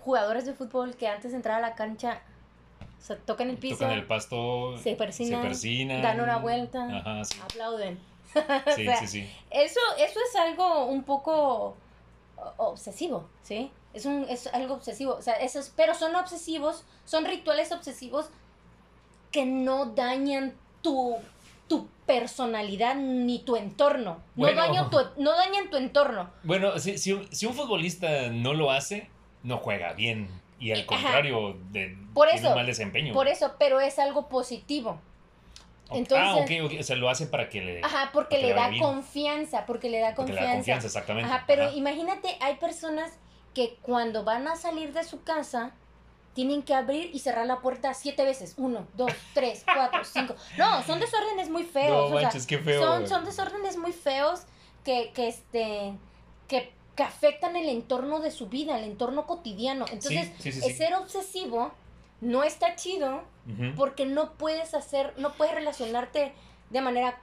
[0.00, 2.20] jugadores de fútbol que antes de entrar a la cancha
[2.98, 4.78] o sea, tocan el piso, Tocan el pasto.
[4.78, 7.38] se persinan, se persinan, dan una vuelta, Ajá, sí.
[7.42, 7.98] aplauden?
[8.76, 9.30] Sí, sea, sí, sí.
[9.50, 11.76] Eso, eso es algo un poco
[12.56, 13.70] obsesivo, ¿sí?
[13.92, 18.28] Es, un, es algo obsesivo, o sea, esos, pero son obsesivos, son rituales obsesivos
[19.30, 21.16] que no dañan tu,
[21.68, 24.18] tu personalidad ni tu entorno.
[24.34, 24.60] Bueno.
[24.60, 26.30] No, dañan tu, no dañan tu entorno.
[26.42, 29.08] Bueno, si, si, un- si un futbolista no lo hace,
[29.42, 30.28] no juega bien.
[30.58, 33.12] Y al contrario, de, Por tiene eso, un mal desempeño.
[33.12, 35.00] Por eso, pero es algo positivo.
[35.88, 35.96] Ok.
[35.96, 36.80] entonces- ah, ok, ok.
[36.80, 37.80] O sea, lo hace para que le.
[37.84, 38.82] Ajá, porque le le da bien.
[38.82, 40.50] confianza, porque le da porque le confianza.
[40.50, 41.30] da confianza, exactamente.
[41.30, 41.72] Ajá, pero Ajá.
[41.74, 43.12] imagínate, hay personas
[43.54, 45.72] que cuando van a salir de su casa
[46.34, 48.54] tienen que abrir y cerrar la puerta siete veces.
[48.56, 50.34] Uno, dos, tres, cuatro, cinco.
[50.58, 52.10] No, son desórdenes muy feos.
[52.10, 52.82] No o sea, manches, qué feo.
[52.82, 54.42] son, son desórdenes muy feos
[54.84, 55.92] que, que este
[56.48, 59.84] que, que afectan el entorno de su vida, el entorno cotidiano.
[59.90, 60.72] Entonces, sí, sí.
[60.72, 61.72] ser obsesivo
[62.24, 63.22] no está chido
[63.76, 66.32] porque no puedes hacer, no puedes relacionarte
[66.70, 67.20] de manera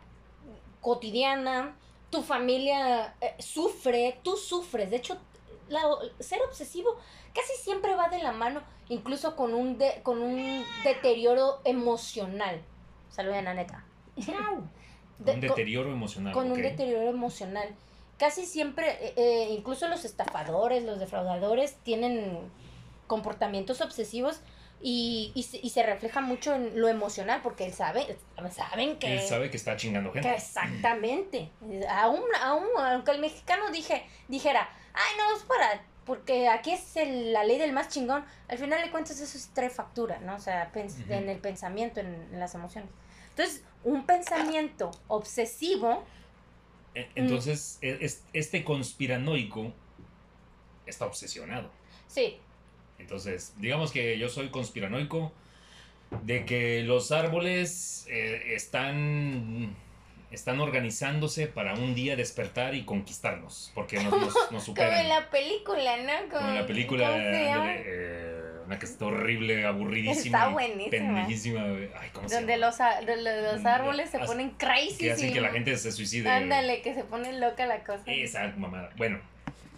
[0.80, 1.76] cotidiana,
[2.12, 5.18] tu familia eh, sufre, tú sufres, de hecho,
[6.20, 6.96] ser obsesivo
[7.34, 12.62] casi siempre va de la mano, incluso con un, de, con un deterioro emocional.
[13.10, 13.84] Saludos, neta.
[14.16, 16.34] un deterioro emocional.
[16.34, 17.70] Con un deterioro emocional.
[18.18, 22.40] Casi siempre, eh, eh, incluso los estafadores, los defraudadores, tienen
[23.08, 24.42] comportamientos obsesivos
[24.82, 28.18] y, y, se, y, se, refleja mucho en lo emocional porque él sabe,
[28.52, 29.14] saben que...
[29.14, 30.34] Él sabe que está chingando gente.
[30.34, 31.52] exactamente.
[31.90, 35.86] Aún, aún, aunque el mexicano dije, dijera, ay, no, es para...
[36.06, 38.26] Porque aquí es la ley del más chingón.
[38.48, 40.36] Al final de cuentas eso es tres factura, ¿no?
[40.36, 42.90] O sea, en el pensamiento, en, las emociones.
[43.30, 46.04] Entonces, un pensamiento obsesivo...
[46.96, 49.72] E, entonces, e, este conspiranoico
[50.88, 51.70] está obsesionado.
[52.08, 52.40] Sí,
[53.02, 55.34] entonces, digamos que yo soy conspiranoico
[56.24, 59.76] de que los árboles eh, están
[60.32, 64.14] están organizándose para un día despertar y conquistarnos, porque nos,
[64.52, 64.90] nos, superan.
[64.90, 66.30] Como en la película, ¿no?
[66.30, 70.38] Como, en la película, de, eh, una que está horrible, aburridísima.
[70.38, 70.90] Está buenísima.
[70.90, 71.62] Pendejísima.
[72.00, 74.98] Ay, ¿cómo se Donde los, los árboles se ponen crazy.
[74.98, 76.30] Que hacen que la gente se suicide.
[76.30, 78.04] Ándale, que se pone loca la cosa.
[78.06, 78.92] Esa mamada.
[78.96, 79.20] Bueno,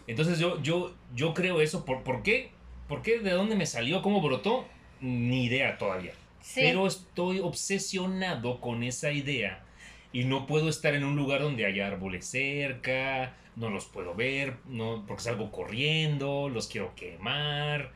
[0.05, 1.83] entonces yo, yo, yo creo eso.
[1.83, 2.51] ¿Por, ¿Por qué?
[2.87, 3.19] ¿Por qué?
[3.19, 4.01] ¿De dónde me salió?
[4.01, 4.65] ¿Cómo brotó?
[5.01, 6.13] Ni idea todavía.
[6.55, 9.63] Pero estoy obsesionado con esa idea
[10.11, 14.57] y no puedo estar en un lugar donde haya árboles cerca, no los puedo ver,
[14.65, 17.91] no, porque salgo corriendo, los quiero quemar.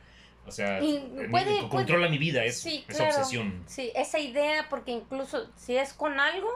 [0.46, 0.80] O sea,
[1.68, 3.62] controla mi vida, es, esa obsesión.
[3.66, 6.48] Sí, esa idea, porque incluso si es con algo,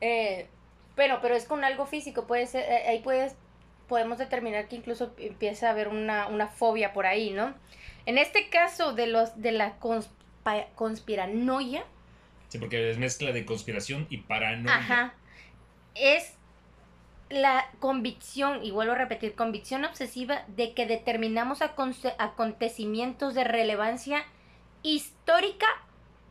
[0.00, 0.48] eh,
[0.96, 3.36] pero, pero es con algo físico, puede ser, eh, ahí puedes
[3.88, 7.54] podemos determinar que incluso empieza a haber una, fobia por ahí, ¿no?
[8.06, 9.76] En este caso de los de la
[10.74, 11.84] conspiranoia.
[12.48, 14.76] Sí, porque es mezcla de conspiración y paranoia.
[14.76, 15.14] Ajá.
[15.94, 16.34] Es
[17.30, 24.24] la convicción, y vuelvo a repetir, convicción obsesiva de que determinamos acontecimientos de relevancia
[24.82, 25.66] histórica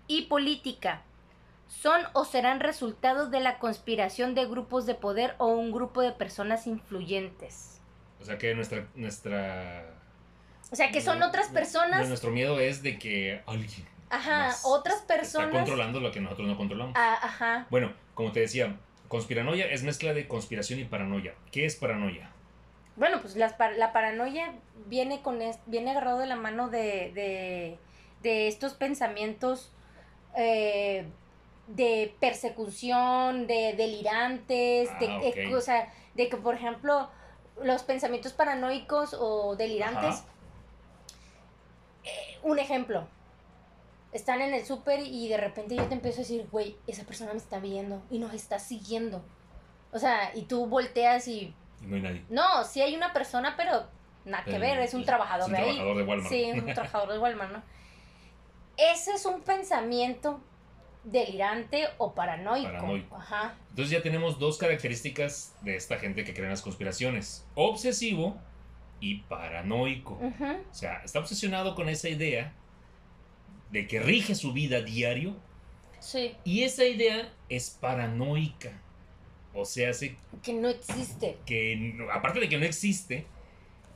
[0.08, 1.02] y política
[1.68, 6.12] son o serán resultado de la conspiración de grupos de poder o un grupo de
[6.12, 7.82] personas influyentes.
[8.22, 8.88] O sea que nuestra...
[8.96, 9.86] nuestra
[10.72, 12.08] o sea que son otras personas...
[12.08, 13.88] Nuestro miedo es de que alguien...
[14.10, 15.48] Ajá, otras personas...
[15.48, 16.94] Está controlando lo que nosotros no controlamos.
[16.96, 17.68] Ah, ajá.
[17.70, 21.34] Bueno, como te decía, conspiranoia es mezcla de conspiración y paranoia.
[21.52, 22.30] ¿Qué es paranoia?
[22.96, 24.54] Bueno, pues la paranoia
[24.88, 27.80] viene, con viene agarrado de la mano de, de,
[28.22, 29.72] de estos pensamientos
[30.36, 31.06] eh,
[31.68, 37.10] de persecución, de delirantes, de, ah, o sea, de que, por ejemplo,
[37.62, 40.24] los pensamientos paranoicos o delirantes.
[42.04, 43.08] Eh, un ejemplo.
[44.12, 47.32] Están en el súper y de repente yo te empiezo a decir, güey, esa persona
[47.32, 49.24] me está viendo y nos está siguiendo.
[49.92, 51.56] O sea, y tú volteas y...
[51.82, 52.26] no hay nadie.
[52.30, 53.88] No, sí hay una persona, pero
[54.26, 55.76] nada que ver, es un trabajador de ahí.
[55.76, 56.30] Trabajador de Walmart.
[56.30, 57.64] Sí, un trabajador de Walmart, ¿no?
[58.78, 60.42] Ese es un pensamiento
[61.04, 62.70] delirante o paranoico.
[63.70, 67.46] Entonces ya tenemos dos características de esta gente que cree en las conspiraciones.
[67.56, 68.38] Obsesivo
[69.00, 70.14] y paranoico.
[70.14, 72.54] O sea, está obsesionado con esa idea
[73.72, 75.36] de que rige su vida diario.
[76.00, 76.36] Sí.
[76.44, 78.80] Y esa idea es paranoica.
[79.54, 80.16] O sea, hace...
[80.42, 81.38] Que no existe.
[81.46, 83.26] Que aparte de que no existe,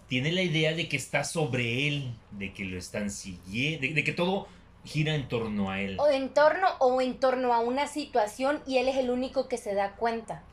[0.07, 4.13] tiene la idea de que está sobre él, de que lo están siguiendo, de que
[4.13, 4.47] todo
[4.87, 5.97] gira en torno a él.
[5.99, 9.57] O en torno o en torno a una situación y él es el único que
[9.57, 10.43] se da cuenta.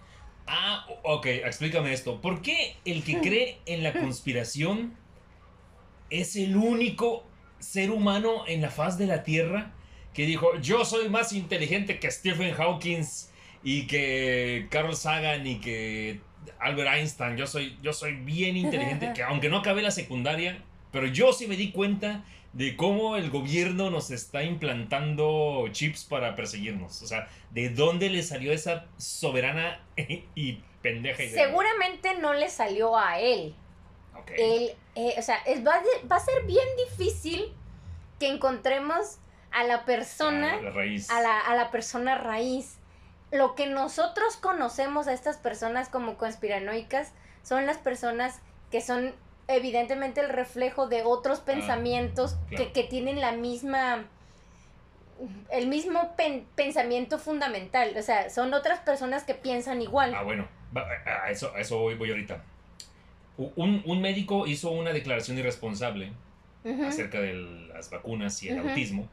[0.46, 2.20] Ah, ok, explícame esto.
[2.20, 4.94] ¿Por qué el que cree en la conspiración
[6.10, 7.24] es el único
[7.58, 9.72] ser humano en la faz de la Tierra
[10.12, 13.02] que dijo, yo soy más inteligente que Stephen Hawking
[13.64, 16.20] y que Carl Sagan y que
[16.60, 21.06] Albert Einstein, yo soy, yo soy bien inteligente, que aunque no acabé la secundaria, pero
[21.06, 27.02] yo sí me di cuenta de cómo el gobierno nos está implantando chips para perseguirnos.
[27.02, 29.80] O sea, ¿de dónde le salió esa soberana
[30.34, 31.46] y pendeja idea?
[31.46, 33.54] Seguramente no le salió a él.
[34.38, 37.52] Él, eh, o sea, es, va, a ser bien difícil
[38.20, 39.18] que encontremos
[39.50, 41.10] a la persona, la raíz.
[41.10, 42.78] A, la, a la persona raíz.
[43.32, 47.12] Lo que nosotros conocemos a estas personas como conspiranoicas
[47.42, 48.40] son las personas
[48.70, 49.12] que son
[49.48, 54.06] evidentemente el reflejo de otros ah, pensamientos que, tienen la misma
[55.50, 56.14] el mismo
[56.56, 57.94] pensamiento fundamental.
[57.96, 60.14] O sea, son otras personas que piensan igual.
[60.14, 62.42] Ah, bueno, a eso, eso voy, voy ahorita.
[63.36, 66.12] Un, médico hizo una declaración irresponsable
[66.86, 69.08] acerca de las vacunas y el autismo,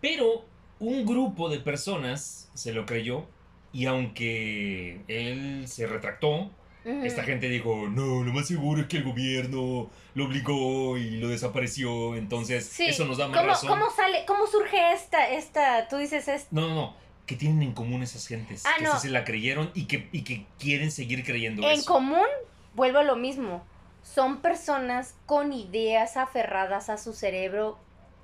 [0.00, 0.44] pero
[0.78, 3.26] un grupo de personas se lo creyó
[3.72, 6.50] y aunque él se retractó.
[6.84, 11.28] Esta gente dijo, no, lo más seguro es que el gobierno lo obligó y lo
[11.28, 12.86] desapareció, entonces Sí.
[12.86, 13.68] eso nos da más ¿Cómo, razón.
[13.68, 16.48] ¿Cómo sale, cómo surge esta, esta, tú dices esto?
[16.52, 16.96] No, no, no.
[17.26, 18.64] ¿Qué tienen en común esas gentes?
[18.64, 18.98] Ah, que no.
[18.98, 21.92] se la creyeron y que, y que quieren seguir creyendo En eso.
[21.92, 22.26] común,
[22.74, 23.66] vuelvo a lo mismo.
[24.02, 27.78] Son personas con ideas aferradas a su cerebro,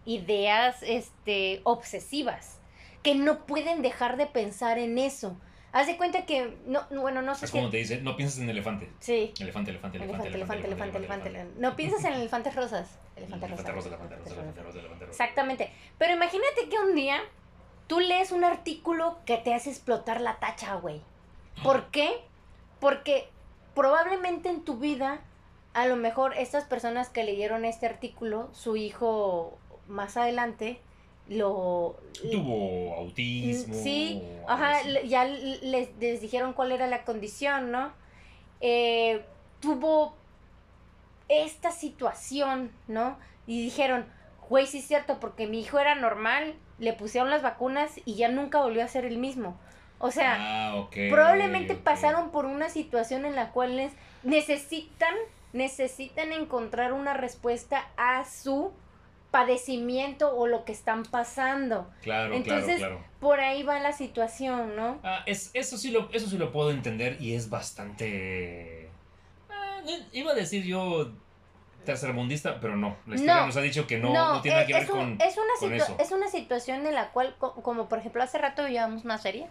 [0.06, 2.58] ideas este, obsesivas,
[3.02, 5.36] que no pueden dejar de pensar en eso.
[5.74, 7.58] Haz de cuenta que, no, bueno, no sé Es si...
[7.58, 8.88] como te dice, no pienses en elefante.
[9.00, 9.34] Sí.
[9.40, 11.60] Elefante, elefante, elefante, Elefante, elefante, elefante, elefante.
[11.60, 12.96] No piensas en elefantes rosas.
[13.16, 13.62] Elefante rosa.
[13.62, 15.10] Elefante rosa, elefante rosa, elefante rosa, elefante rosa.
[15.10, 15.72] Exactamente.
[15.98, 17.20] Pero imagínate que un día
[17.88, 21.02] tú lees un artículo que te hace explotar la tacha, güey.
[21.64, 22.20] ¿Por qué?
[22.78, 23.28] Porque
[23.74, 25.22] probablemente en tu vida,
[25.72, 29.58] a lo mejor estas personas que leyeron este artículo, su hijo
[29.88, 30.80] más adelante
[31.28, 31.96] lo...
[32.30, 33.74] Tuvo autismo.
[33.74, 37.92] Sí, ajá, ya les, les dijeron cuál era la condición, ¿no?
[38.60, 39.24] Eh,
[39.60, 40.14] tuvo
[41.28, 43.18] esta situación, ¿no?
[43.46, 44.06] Y dijeron,
[44.48, 48.28] güey, sí es cierto, porque mi hijo era normal, le pusieron las vacunas y ya
[48.28, 49.58] nunca volvió a ser el mismo.
[49.98, 55.14] O sea, Ah, probablemente pasaron por una situación en la cual les necesitan,
[55.52, 58.72] necesitan encontrar una respuesta a su
[59.34, 61.90] padecimiento o lo que están pasando.
[62.02, 63.14] Claro, Entonces, claro, claro.
[63.18, 65.00] Por ahí va la situación, ¿no?
[65.02, 68.88] Ah, es, eso, sí lo, eso sí lo puedo entender y es bastante...
[69.50, 71.10] ah, no- iba a decir yo
[71.84, 72.96] tercermundista, pero no.
[73.08, 75.16] La historia No, nos ha dicho que no, no, tiene nada eh, que ver un-
[75.16, 75.20] con...
[75.20, 75.96] es una con eso.
[75.98, 79.48] es una situación en la cual, co- como por ejemplo hace rato veíamos una serie,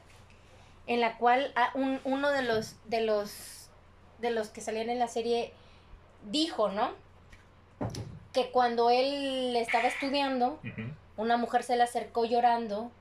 [0.88, 3.69] en la cual un- uno de los, de los,
[4.19, 5.51] de los que salían en la serie
[6.31, 6.91] dijo, ¿no?
[8.34, 10.59] Que cuando él estaba estudiando,
[11.17, 12.91] una mujer se le acercó llorando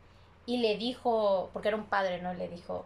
[0.45, 2.35] y le dijo, porque era un padre, ¿no?
[2.35, 2.85] Le dijo,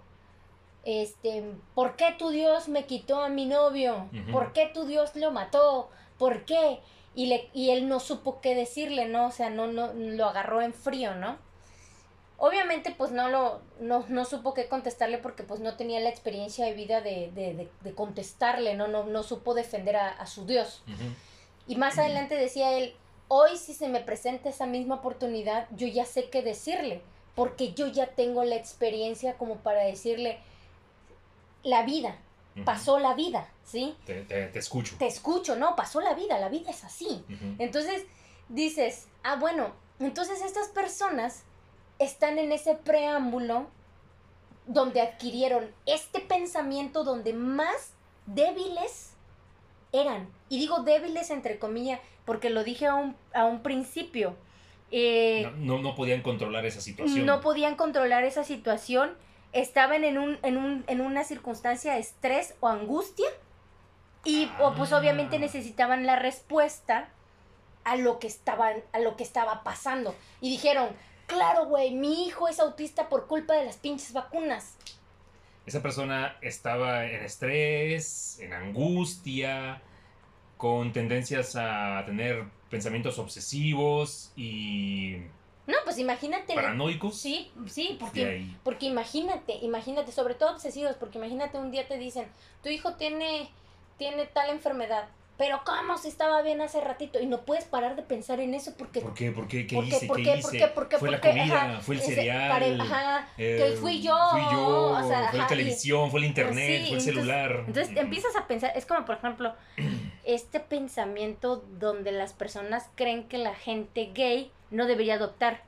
[0.85, 1.43] este,
[1.75, 4.09] ¿por qué tu Dios me quitó a mi novio?
[4.31, 5.91] ¿Por qué tu Dios lo mató?
[6.19, 6.81] ¿Por qué?
[7.15, 9.27] Y, le, y él no supo qué decirle, ¿no?
[9.27, 11.39] O sea, no, no, lo agarró en frío, ¿no?
[12.39, 16.67] Obviamente, pues no lo, no, no supo qué contestarle porque pues no tenía la experiencia
[16.67, 18.87] de vida de, de, de, de contestarle, ¿no?
[18.87, 20.83] No, no supo defender a, a su Dios.
[20.87, 21.05] Ujú.
[21.67, 22.95] Y más adelante decía él,
[23.29, 27.01] hoy si se me presenta esa misma oportunidad, yo ya sé qué decirle,
[27.35, 30.39] porque yo ya tengo la experiencia como para decirle,
[31.63, 32.17] la vida,
[32.65, 33.95] pasó la vida, ¿sí?
[34.07, 34.95] Te, te- te escucho.
[34.99, 37.25] Te escucho, no, pasó la vida, la vida es así.
[37.59, 38.05] Entonces
[38.49, 41.43] dices, ah, bueno, entonces estas personas
[41.99, 43.67] están en ese preámbulo
[44.67, 47.91] donde adquirieron este pensamiento donde más
[48.27, 49.11] débiles
[49.93, 50.29] eran.
[50.49, 54.37] Y digo débiles entre comillas porque lo dije a un, a un principio.
[54.91, 57.27] Eh, No, no, no podían controlar esa situación.
[57.27, 59.17] no podían controlar esa situación,
[59.53, 63.27] estaban en, un, en, un, en una circunstancia de estrés o angustia
[64.25, 64.99] y pues Ah.
[64.99, 67.09] obviamente necesitaban la respuesta
[67.85, 70.89] a lo que estaban a lo que estaba pasando y dijeron,
[71.27, 74.77] "Claro, güey, mi hijo es autista por culpa de las pinches vacunas."
[75.67, 79.83] Esa persona estaba en estrés, en angustia,
[80.57, 85.17] con tendencias a tener pensamientos obsesivos y
[85.67, 86.55] No, pues imagínate.
[86.55, 87.19] paranoicos.
[87.19, 88.47] Sí, sí, porque.
[88.63, 92.27] Porque imagínate, imagínate, sobre todo obsesivos, porque imagínate un día te dicen,
[92.63, 93.51] tu hijo tiene,
[93.99, 95.09] tiene tal enfermedad,
[95.39, 97.21] pero ¿cómo si estaba bien hace ratito?
[97.21, 99.01] Y no puedes parar de pensar en eso porque...
[99.01, 99.33] ¿Por qué?
[99.33, 99.67] ¿Por qué?
[99.67, 99.97] ¿Qué ¿Por qué?
[99.97, 100.07] hice?
[100.07, 100.31] ¿Por ¿Qué qué?
[100.39, 100.43] hice?
[100.43, 100.67] ¿Por qué?
[100.69, 100.99] ¿Por qué?
[100.99, 101.39] Fue la ¿Por qué?
[101.39, 102.51] comida, Ajá, fue el cereal.
[102.51, 106.21] pare- ajá, eh, que fui yo, Fui yo, o sea, fue la y- televisión, fue
[106.21, 107.65] el internet, Sí, fue el celular.
[107.67, 109.55] Entonces empiezas a pensar, es como por ejemplo,
[110.25, 115.63] este pensamiento donde las personas creen que la gente gay no debería adoptar.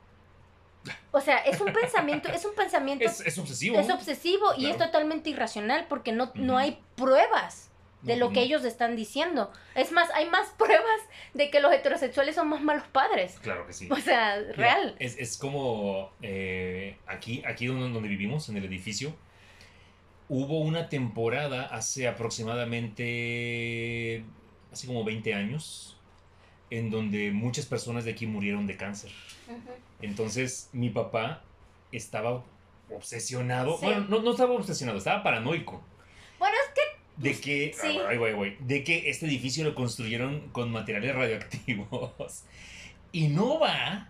[1.11, 3.77] O sea, es un pensamiento, es un pensamiento Es, es obsesivo.
[3.77, 7.68] Es obsesivo y es totalmente irracional porque no, no hay pruebas
[8.01, 9.51] de lo que ellos están diciendo.
[9.75, 11.01] Es más, hay más pruebas
[11.33, 13.37] de que los heterosexuales son más malos padres.
[13.41, 13.87] Claro que sí.
[13.91, 14.95] O sea, Mira, real.
[14.99, 19.13] Es, es como eh, aquí, aquí donde, donde vivimos, en el edificio,
[20.29, 22.07] hubo una temporada hace
[22.99, 24.23] aproximadamente,
[24.71, 25.97] hace como 20 años,
[26.69, 29.11] en donde muchas personas de aquí murieron de cáncer.
[30.01, 31.41] Entonces mi papá
[31.91, 32.43] estaba
[32.95, 33.85] obsesionado, Sí.
[33.85, 35.81] bueno, no, no estaba obsesionado, estaba paranoico.
[37.19, 37.97] De que, Sí.
[38.07, 42.11] ay, güey, güey, de que este edificio lo construyeron con materiales radioactivos.
[43.11, 44.07] Y no va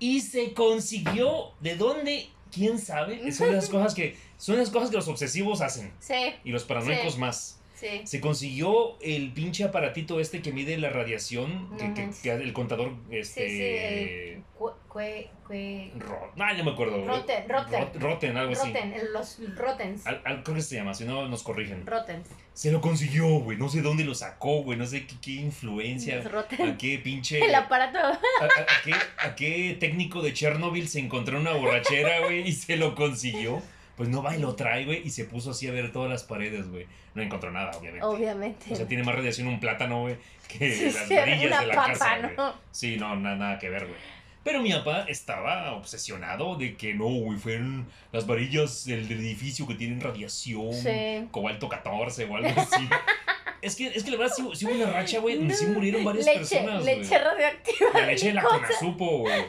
[0.00, 1.52] y se consiguió.
[1.60, 2.26] ¿De dónde?
[2.52, 3.30] ¿Quién sabe?
[3.32, 5.92] Son las cosas que, son las cosas que los obsesivos hacen.
[6.00, 7.20] sí, Y los paranoicos Sí.
[7.20, 7.60] más.
[7.76, 7.86] sí.
[8.04, 12.22] Se consiguió el pinche aparatito este que mide la radiación, que, No que- manches.
[12.22, 13.48] que el contador, este...
[13.48, 14.42] Sí, sí,
[14.90, 17.06] el- cu- Cue, cue, Ro- ah, no me acuerdo.
[17.06, 17.80] Rotten, Rotten.
[17.80, 18.66] Rot- Rotten, algo así.
[18.66, 20.06] Rotten, el- los Rottens.
[20.06, 21.86] Al- al- creo que se llama, si no nos corrigen.
[21.86, 22.28] Rottens.
[22.52, 23.56] Se lo consiguió, güey.
[23.56, 24.76] No sé dónde lo sacó, güey.
[24.78, 26.16] No sé qué, qué influencia.
[26.16, 27.38] Los ¿A qué pinche.
[27.44, 27.98] El aparato.
[27.98, 32.46] ¿A, a- a qué, a qué técnico de Chernobyl se encontró en una borrachera, güey,
[32.48, 33.62] y se lo consiguió?
[33.96, 36.24] Pues no va y lo trae, güey, y se puso así a ver todas las
[36.24, 36.86] paredes, güey.
[37.14, 38.06] No encontró nada, obviamente.
[38.06, 38.72] Obviamente.
[38.72, 40.16] O sea, tiene más radiación un plátano, güey,
[40.48, 42.16] que Sí, las sí, varillas una de la papa, casa.
[42.36, 42.54] ¿no?
[42.70, 43.98] Sí, no, na- nada que ver, güey.
[44.42, 49.66] Pero mi papá estaba obsesionado de que no, güey, fueron las varillas del, del edificio
[49.66, 51.28] que tienen radiación, Sí.
[51.30, 52.88] cobalto 14 o algo así.
[53.62, 56.04] es, que, es que la verdad sí, sí hubo una racha, güey, donde sí murieron
[56.04, 57.90] varias leche, personas, leche radioactiva.
[57.92, 59.44] La leche de la licosa, Conasupo, güey.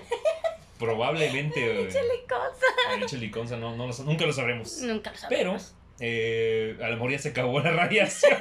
[0.78, 1.86] Probablemente, güey.
[1.86, 2.66] Leche licosa.
[2.90, 4.80] La leche liconza no, no lo nunca lo sabremos.
[4.82, 5.76] Nunca lo Pero, sabemos.
[6.02, 8.38] Eh, a lo mejor ya se acabó la radiación.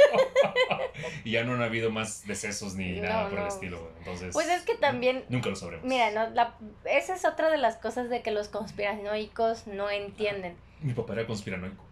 [1.24, 3.48] y ya no han habido más decesos ni No, nada por el no.
[3.48, 3.92] estilo.
[3.98, 4.32] Entonces.
[4.32, 5.84] Pues es que también Nunca lo sabremos.
[5.86, 6.56] Mira, no, la-
[6.86, 10.56] esa es otra de las cosas de que los conspiranoicos no entienden.
[10.80, 11.84] Mi papá era conspiranoico.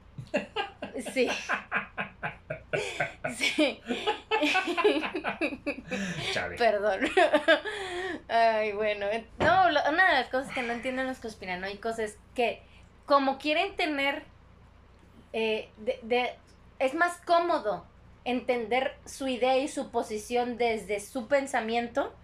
[1.14, 1.28] Sí.
[3.36, 3.80] Sí.
[6.32, 6.56] Chale.
[6.56, 7.00] Perdón.
[8.28, 9.06] Ay, bueno.
[9.38, 12.62] No, lo- una de las cosas que no entienden los conspiranoicos es que
[13.06, 14.22] como quieren tener...
[15.32, 16.34] eh, de- de-
[16.78, 17.84] es más cómodo
[18.24, 22.14] entender su idea y su posición desde su pensamiento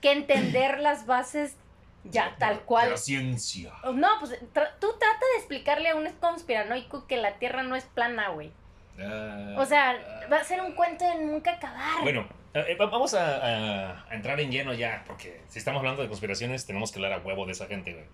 [0.00, 1.56] que entender las bases
[2.04, 2.90] ya tal cual.
[2.90, 3.72] la ciencia.
[3.94, 7.84] No, pues tra- tú trata de explicarle a un conspiranoico que la Tierra no es
[7.84, 8.52] plana, güey.
[9.00, 12.02] Ah, O sea, va a ser un cuento de nunca acabar.
[12.02, 16.02] Bueno, eh, va- vamos a, a- a entrar en lleno ya, porque si estamos hablando
[16.02, 18.06] de conspiraciones, tenemos que hablar a huevo de esa gente, güey.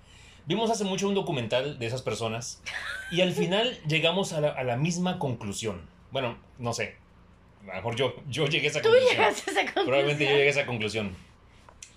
[0.46, 2.62] Vimos hace mucho un documental de esas personas
[3.10, 5.88] y al final llegamos a la, a la misma conclusión.
[6.10, 6.96] Bueno, no sé.
[7.62, 9.16] A lo mejor yo, yo llegué a esa Tú conclusión.
[9.16, 9.86] llegaste a esa conclusión.
[9.86, 11.16] Probablemente yo llegué a esa conclusión.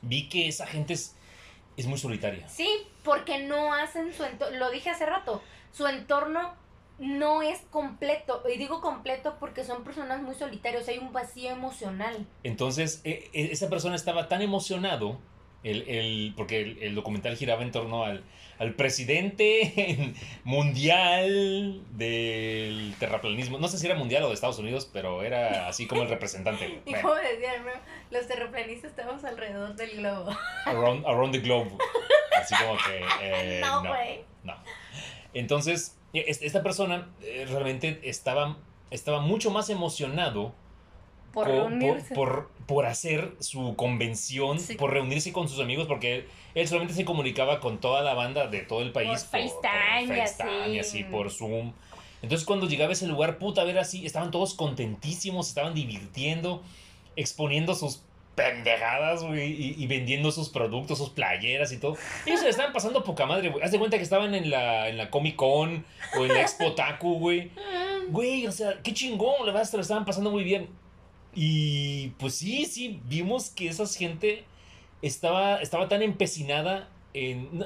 [0.01, 1.15] Vi que esa gente es,
[1.75, 2.47] es muy solitaria.
[2.47, 2.69] Sí,
[3.03, 5.41] porque no hacen su entorno, lo dije hace rato,
[5.73, 6.53] su entorno
[6.99, 8.41] no es completo.
[8.51, 12.25] Y digo completo porque son personas muy solitarios, hay un vacío emocional.
[12.43, 15.19] Entonces, e- e- esa persona estaba tan emocionado,
[15.69, 18.23] el, el- porque el, el documental giraba en torno al,
[18.59, 20.13] al presidente
[20.43, 23.57] mundial del terraplanismo.
[23.59, 26.79] No sé si era mundial o de Estados Unidos, pero era así como el representante.
[26.85, 27.71] Y Bueno, como decían, ¿no?
[28.17, 30.29] los terraplanistas estamos alrededor del globo.
[30.65, 31.71] around, around the globe.
[32.39, 33.01] Así como que...
[33.21, 34.21] eh, no, güey.
[34.43, 34.55] No.
[35.33, 38.57] Entonces, e- es- esta persona eh, realmente estaba,
[38.91, 40.53] estaba mucho más emocionado
[41.33, 42.15] Por reunirse.
[42.15, 44.75] por, por hacer su convención, Sí.
[44.75, 48.47] por reunirse con sus amigos, porque él, él solamente se comunicaba con toda la banda
[48.47, 49.25] de todo el país.
[49.25, 51.03] FaceTime y FaceTime y así.
[51.05, 51.71] por Zoom.
[52.21, 56.61] Entonces cuando llegaba a ese lugar, puta, a ver así, estaban todos contentísimos, estaban divirtiendo,
[57.15, 58.01] exponiendo sus
[58.35, 61.95] pendejadas, güey, y, y vendiendo sus productos, sus playeras y todo.
[62.25, 63.63] Ellos se la estaban pasando poca madre, güey.
[63.63, 65.83] Haz de cuenta que estaban en la, en la Comic Con
[66.17, 67.49] o en la Expo Taku, güey.
[68.09, 70.69] Güey, o sea, qué chingón, la verdad, se lo estaban pasando muy bien.
[71.39, 74.43] Y pues sí, sí, vimos que esa gente
[75.03, 77.63] estaba, estaba tan empecinada en...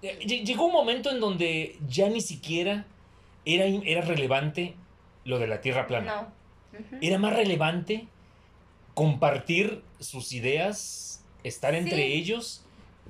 [0.00, 2.86] eh, lle- Llegó un momento en donde ya ni siquiera
[3.44, 4.76] era, era relevante
[5.26, 6.32] lo de la Tierra plana.
[6.72, 6.98] No.
[7.02, 8.06] Era más relevante
[8.94, 12.12] compartir sus ideas, estar entre Sí.
[12.14, 12.64] ellos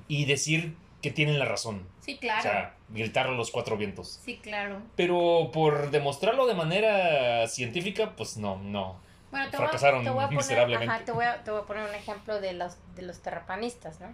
[0.09, 1.87] y decir que tienen la razón.
[2.01, 2.41] Sí, O claro.
[2.41, 4.19] sea, gritarlo a los cuatro vientos.
[4.25, 4.81] sí, claro.
[4.97, 8.99] Pero por demostrarlo de manera científica, pues no, no.
[9.31, 10.93] Bueno, te Fracasaron voy, a- te voy a poner, miserablemente.
[10.93, 13.99] ajá, te, voy a, te voy a poner un ejemplo de los, de los terraplanistas,
[14.01, 14.13] ¿no?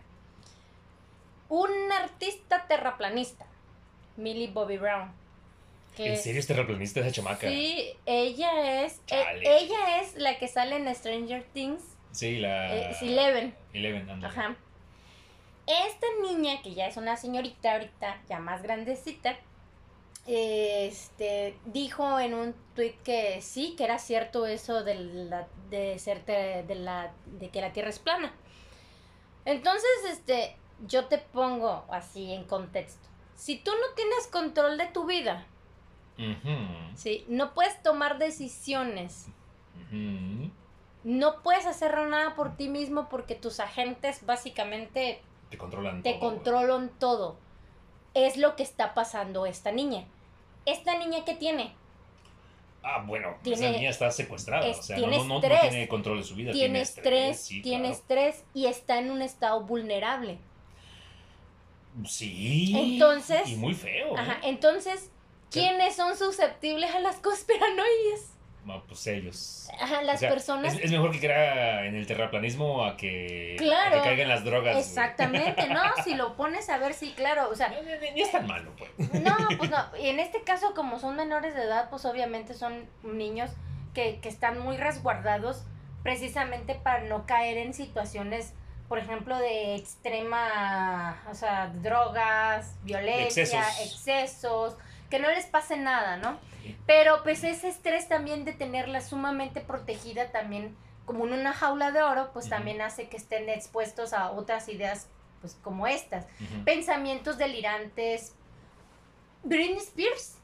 [1.50, 3.46] Un artista terraplanista,
[4.18, 5.12] Millie Bobby Brown.
[5.96, 7.48] que ¿En serio es terraplanista esa chamaca?
[7.48, 9.58] Sí, ella es, e- Chale.
[9.60, 12.76] ella es la que sale en Stranger Things, Sí, la...
[12.76, 13.56] eh, es Eleven.
[13.74, 14.34] Eleven, ándale.
[14.34, 14.56] Ajá.
[15.66, 19.36] Esta niña, que ya es una señorita ahorita, ya más grandecita,
[20.28, 26.20] este, dijo en un tweet que sí, que era cierto eso de, la, de ser
[26.20, 28.34] te- de, la, de que la Tierra es plana.
[29.46, 33.08] Entonces, este, yo te pongo así en contexto.
[33.36, 35.46] Si tú no tienes control de tu vida,
[36.96, 37.24] ¿sí?
[37.30, 39.28] no puedes tomar decisiones,
[41.04, 46.20] no puedes hacer nada por ti mismo porque tus agentes básicamente Te controlan te todo,
[46.20, 47.38] controlan todo.
[48.14, 50.06] Es lo que está pasando esta niña.
[50.68, 51.74] Esta niña que tiene,
[52.84, 54.66] Ah, bueno, esa Tiene- niña está secuestrada.
[54.66, 56.52] es- o sea, no, tiene control de su vida.
[56.54, 57.96] tiene estrés, sí, tiene claro.
[57.96, 60.38] estrés y está en un estado vulnerable.
[62.06, 62.74] Sí.
[62.94, 64.10] Entonces- Y muy feo.
[64.16, 64.20] ¿eh?
[64.20, 65.10] Ajá, entonces,
[65.52, 68.34] ¿quiénes son susceptibles a las conspiranoias?
[68.88, 69.70] Pues ellos.
[69.80, 70.74] Ajá, las O sea, personas...
[70.76, 73.96] Es, es mejor que crea en el terraplanismo a que, a Claro.
[73.98, 74.76] que caigan las drogas.
[74.78, 75.82] Exactamente, ¿no?
[76.04, 77.76] Si lo pones a ver, sí, claro, o sea, No,
[78.16, 78.92] es tan malo, pues.
[79.22, 82.88] no, pues no, y en este caso como son menores de edad, pues obviamente son
[83.04, 83.52] niños
[83.94, 85.64] que, que están muy resguardados
[86.04, 88.54] precisamente para no caer en situaciones,
[88.88, 93.82] por ejemplo, de extrema, o sea, drogas, violencia, Excesos.
[93.82, 94.78] excesos,
[95.10, 96.38] que no les pase nada, ¿no?
[96.86, 102.02] Pero pues ese estrés también de tenerla sumamente protegida también como en una jaula de
[102.02, 105.08] oro, pues también hace que estén expuestos a otras ideas
[105.40, 106.26] pues como estas.
[106.66, 108.34] Pensamientos delirantes.
[109.44, 110.36] Britney Spears.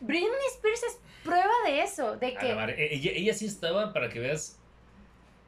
[0.00, 2.50] Britney Spears es prueba de eso, de que.
[2.50, 4.58] E- Ella, ella sí estaba, para que veas.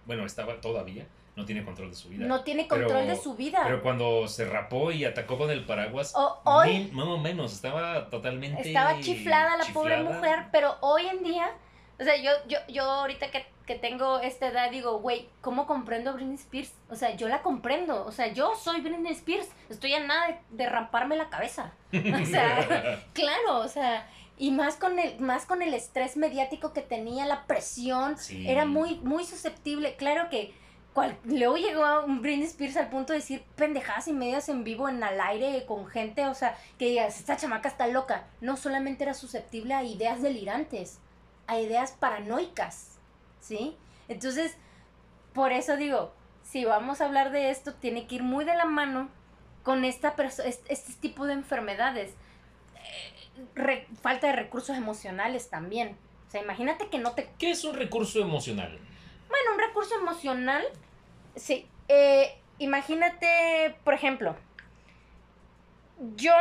[0.07, 1.07] Bueno, estaba todavía.
[1.35, 2.27] No tiene control de su vida.
[2.27, 3.61] no tiene control Pero- de su vida.
[3.65, 6.13] Pero cuando se rapó y atacó con el paraguas.
[6.15, 8.69] O- hoy más o menos, estaba totalmente.
[8.69, 11.51] estaba chiflada la pobre mujer, pero hoy en día,
[11.99, 16.11] o sea, yo, yo, yo ahorita que, que tengo esta edad digo, güey, ¿cómo comprendo
[16.11, 16.75] a Britney Spears?
[16.91, 20.39] O sea, yo la comprendo, o sea, yo soy Britney Spears, estoy a nada de,
[20.51, 21.73] de ramparme la cabeza.
[21.93, 24.07] O sea, claro, o sea,
[24.37, 28.47] y más con el, más con el estrés mediático que tenía, la presión, Sí.
[28.51, 29.95] era muy, muy susceptible.
[29.97, 30.53] Claro que
[30.93, 34.89] cual- luego llegó un Britney Spears al punto de decir pendejadas y medias en vivo,
[34.89, 38.27] en al aire, con gente, o sea, que digas, esta chamaca está loca.
[38.41, 40.99] No solamente era susceptible a ideas delirantes,
[41.47, 42.99] a ideas paranoicas,
[43.41, 43.77] ¿sí?
[44.09, 44.57] Entonces,
[45.33, 46.13] por eso digo,
[46.45, 49.09] si vamos a hablar de esto, tiene que ir muy de la mano
[49.63, 50.15] con esta
[50.45, 52.15] este, este tipo de enfermedades.
[53.57, 55.97] Eh, falta de recursos emocionales también.
[56.29, 58.79] O sea, imagínate que no te ¿Qué es un recurso emocional?
[59.73, 60.63] Recurso emocional,
[61.35, 61.67] sí.
[61.89, 64.37] Eh, imagínate, por ejemplo,
[66.17, 66.35] yo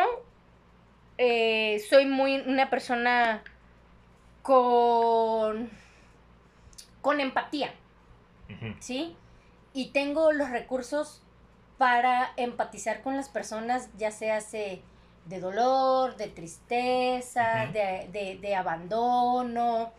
[1.18, 3.42] eh, soy muy una persona
[4.42, 5.70] con,
[7.02, 7.74] con empatía.
[8.80, 9.16] ¿sí?
[9.74, 11.22] Y tengo los recursos
[11.78, 14.82] para empatizar con las personas, ya sea se-
[15.26, 19.92] de dolor, de tristeza, de, de- de abandono,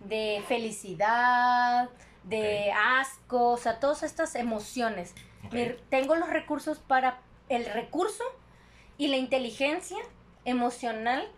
[0.00, 1.88] de felicidad,
[2.24, 5.14] de asco, o sea, todas estas emociones.
[5.88, 7.18] Tengo los recursos para
[7.48, 8.22] el recurso
[8.98, 9.98] y la inteligencia
[10.44, 11.28] emocional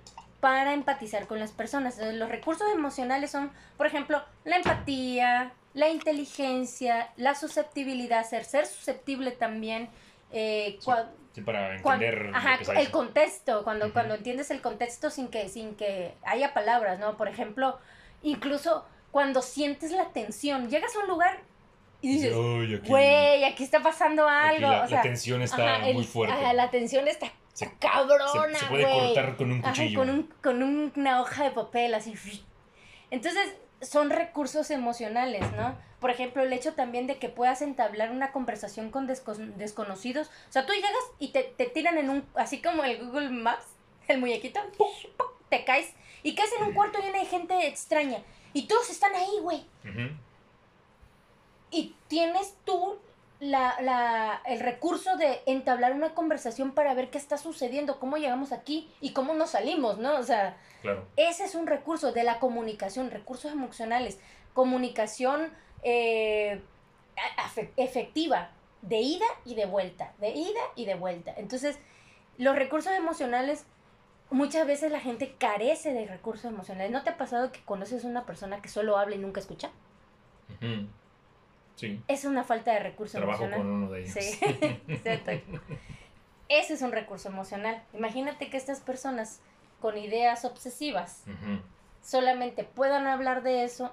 [0.40, 1.94] para empatizar con las personas.
[1.94, 8.66] Entonces, los recursos emocionales son, por ejemplo, la empatía, la inteligencia, la susceptibilidad, ser, ser
[8.66, 9.88] susceptible también.
[10.34, 11.40] eh, Sí.
[11.42, 12.30] para entender.
[12.34, 17.16] ajá, el contexto, cuando, cuando entiendes el contexto sin que, sin que haya palabras, ¿no?
[17.16, 17.78] Por ejemplo,
[18.22, 21.38] incluso cuando sientes la tensión, llegas a un lugar
[22.00, 24.68] y dices, aquí- güey, aquí está pasando algo.
[24.68, 26.34] la, o sea, la tensión está ajá, muy fuerte.
[26.34, 29.14] ajá, la tensión está Se- cabrona, se, se puede güey.
[29.14, 29.98] cortar con un Ajá, cuchillo.
[30.00, 32.14] con, un- con un- una hoja de papel, así.
[33.12, 35.76] Entonces, son recursos emocionales, ¿no?
[36.00, 40.28] Por ejemplo, el hecho también de que puedas entablar una conversación con desco- desconocidos.
[40.48, 43.66] O sea, tú llegas y te, te tiran en un, así como el Google Maps,
[44.08, 44.60] el muñequito,
[45.50, 45.92] te caes
[46.24, 48.18] y caes en un cuarto lleno de gente extraña.
[48.53, 49.64] Y todos están ahí, güey.
[51.70, 52.98] Y tienes tú
[53.40, 58.53] la, la, el recurso de entablar una conversación para ver qué está sucediendo, cómo llegamos
[58.53, 60.16] aquí y cómo nos salimos, ¿no?
[60.16, 61.07] O sea, Claro.
[61.16, 64.18] ese es un recurso de la comunicación, recursos emocionales,
[64.55, 65.50] comunicación
[65.82, 66.61] eh,
[67.76, 68.50] efectiva,
[68.82, 71.32] de ida y de vuelta, de ida y de vuelta.
[71.36, 71.78] Entonces,
[72.36, 73.64] los recursos emocionales,
[74.32, 76.90] muchas veces la gente carece de recursos emocionales.
[76.90, 79.70] ¿No te ha pasado que conoces a una persona que solo habla y nunca escucha?
[81.76, 82.02] Sí.
[82.08, 83.66] Es una falta de recurso Trabajo emocional.
[83.66, 84.12] con uno de ellos.
[84.14, 84.38] Sí,
[84.88, 85.60] exacto.
[86.48, 87.82] Ese es un recurso emocional.
[87.94, 89.40] Imagínate que estas personas
[89.80, 91.24] con ideas obsesivas
[92.02, 93.92] solamente puedan hablar de eso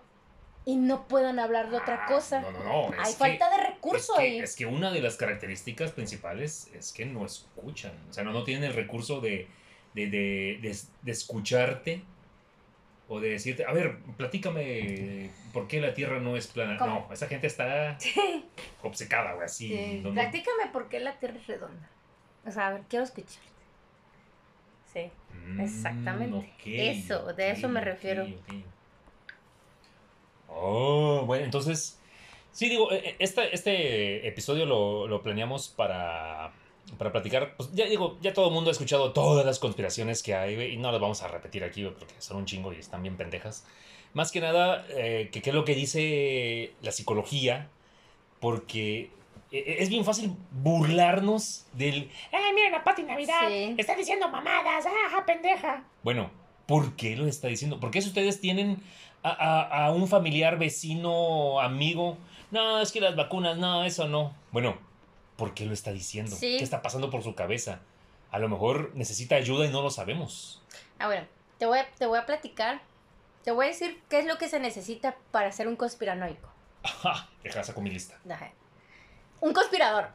[0.66, 2.42] y no puedan hablar de otra Ah, cosa.
[2.42, 3.02] No, no, no.
[3.02, 4.40] Hay falta que- de recurso es que, ahí.
[4.40, 7.94] es que una de las características principales es que no escuchan.
[8.10, 9.48] O sea, no, no tienen el recurso de,
[9.94, 12.02] de, de, de- de escucharte
[13.08, 16.78] o de decirte, a ver, platícame por qué la Tierra no es plana.
[16.78, 17.06] ¿Cómo?
[17.08, 18.46] No, esa gente está Sí,
[18.84, 19.68] obcecada, güey, así.
[19.70, 20.02] sí.
[20.14, 21.90] Platícame por qué la Tierra es redonda.
[22.46, 23.48] O sea, a ver, quiero escucharte.
[24.94, 25.10] Sí.
[25.48, 26.38] Mm, exactamente.
[26.38, 28.28] ok, Eso, de eso me refiero.
[30.48, 32.00] Oh, bueno, entonces,
[32.52, 36.52] sí, digo, este, este episodio lo, lo planeamos para,
[36.98, 37.56] para platicar.
[37.58, 40.78] Pues ya digo, ya todo el mundo ha escuchado todas las conspiraciones que hay, y
[40.78, 43.66] no las vamos a repetir aquí, porque son un chingo y están bien pendejas.
[44.14, 47.70] Más que nada, eh, que qué es lo que dice la psicología,
[48.40, 49.12] porque
[49.52, 52.10] eh, es bien fácil burlarnos del...
[52.32, 53.48] ¡Ay, miren a Pati Navidad!
[53.48, 53.76] Sí.
[53.78, 54.86] ¡Está diciendo mamadas!
[54.86, 55.84] ¡Ajá, pendeja!
[56.04, 56.32] Bueno,
[56.66, 57.80] ¿Por qué lo está diciendo?
[57.80, 58.78] ¿Por qué si ustedes tienen
[59.24, 62.16] a, a- a un familiar, vecino, amigo?
[62.52, 64.36] No, es que las vacunas, no, eso no.
[64.52, 64.78] Bueno,
[65.40, 66.36] ¿por qué lo está diciendo?
[66.36, 66.58] Sí.
[66.58, 67.80] ¿Qué está pasando por su cabeza?
[68.30, 70.62] A lo mejor necesita ayuda y no lo sabemos.
[71.00, 71.26] Ah, bueno,
[71.58, 72.82] te voy, a, te voy a platicar.
[73.44, 76.50] Te voy a decir qué es lo que se necesita para ser un conspiranoico.
[76.84, 78.20] Ajá, deja saco mi lista.
[78.30, 78.52] Ajá.
[79.40, 80.10] Un conspirador.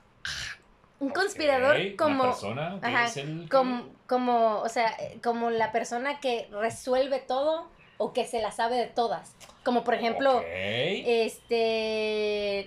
[1.01, 2.23] Un conspirador como.
[2.23, 3.49] Una persona que ajá, es el...
[3.49, 8.77] como, como, o sea, como la persona que resuelve todo o que se la sabe
[8.77, 9.35] de todas.
[9.65, 11.51] Como por ejemplo, este,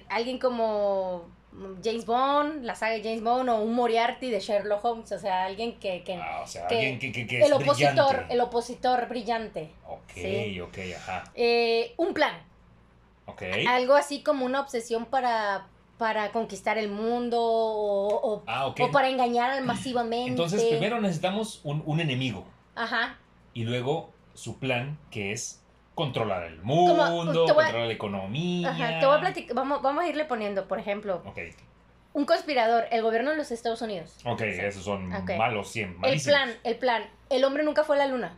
[0.10, 1.37] alguien como
[1.84, 5.46] James Bond, la saga de James Bond o un Moriarty de Sherlock Holmes, o sea,
[5.46, 8.34] alguien que, que Ah, o sea, que- alguien que, que, que es el opositor, brillante.
[8.34, 9.72] el opositor brillante.
[9.88, 10.60] Ok, Sí.
[10.62, 11.24] ok, ajá.
[11.36, 12.36] Eh, un plan,
[13.26, 13.44] Ok.
[13.68, 18.80] algo así como una obsesión para, para conquistar el mundo o, o- Ah, ok.
[18.82, 20.30] o para engañar masivamente.
[20.30, 22.46] Entonces, primero necesitamos un, un enemigo.
[22.76, 23.18] Ajá.
[23.54, 25.64] Y luego su plan, que es
[25.98, 28.70] controlar el mundo, voy a- controlar la economía.
[28.70, 31.40] Ajá, te voy a platicar, vamos, vamos a irle poniendo, por ejemplo, Ok,
[32.14, 34.16] un conspirador, el gobierno de los Estados Unidos.
[34.24, 38.06] ok, esos son malos, 100, El plan, el plan, el hombre nunca fue a la
[38.06, 38.38] luna.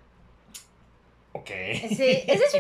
[1.34, 1.50] Ok.
[1.90, 2.54] Sí, esa es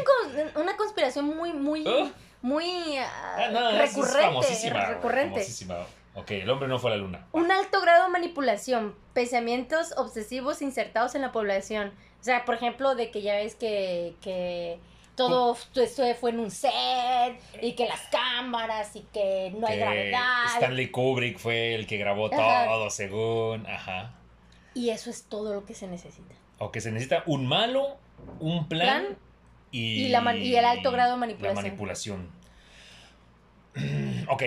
[0.56, 2.10] un una conspiración muy, muy, Oh.
[2.41, 4.22] muy Ah, no, es recurrente.
[4.22, 5.34] famosísima, recurrente.
[5.36, 5.78] famosísima.
[6.16, 7.26] Ok, el hombre no fue a la luna.
[7.32, 11.93] Un alto grado de manipulación, pensamientos obsesivos insertados en la población.
[12.20, 14.78] O sea, por ejemplo, de que ya ves que, que
[15.16, 20.46] todo esto fue en un set y que las cámaras y que no hay gravedad.
[20.56, 22.66] Stanley Kubrick fue el que grabó Ajá.
[22.66, 23.66] todo, según.
[23.68, 24.14] Ajá.
[24.74, 26.36] Y eso es todo lo que se necesita.
[26.58, 27.98] O que se necesita un malo,
[28.40, 29.18] un plan, Plan
[29.72, 31.56] y, y la y el alto grado de La manipulación.
[31.64, 32.30] manipulación.
[34.30, 34.44] ok.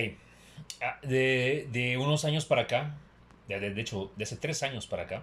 [0.82, 2.96] Ah, De, de unos años para acá,
[3.48, 5.22] de, de- de hecho, de hace tres años para acá,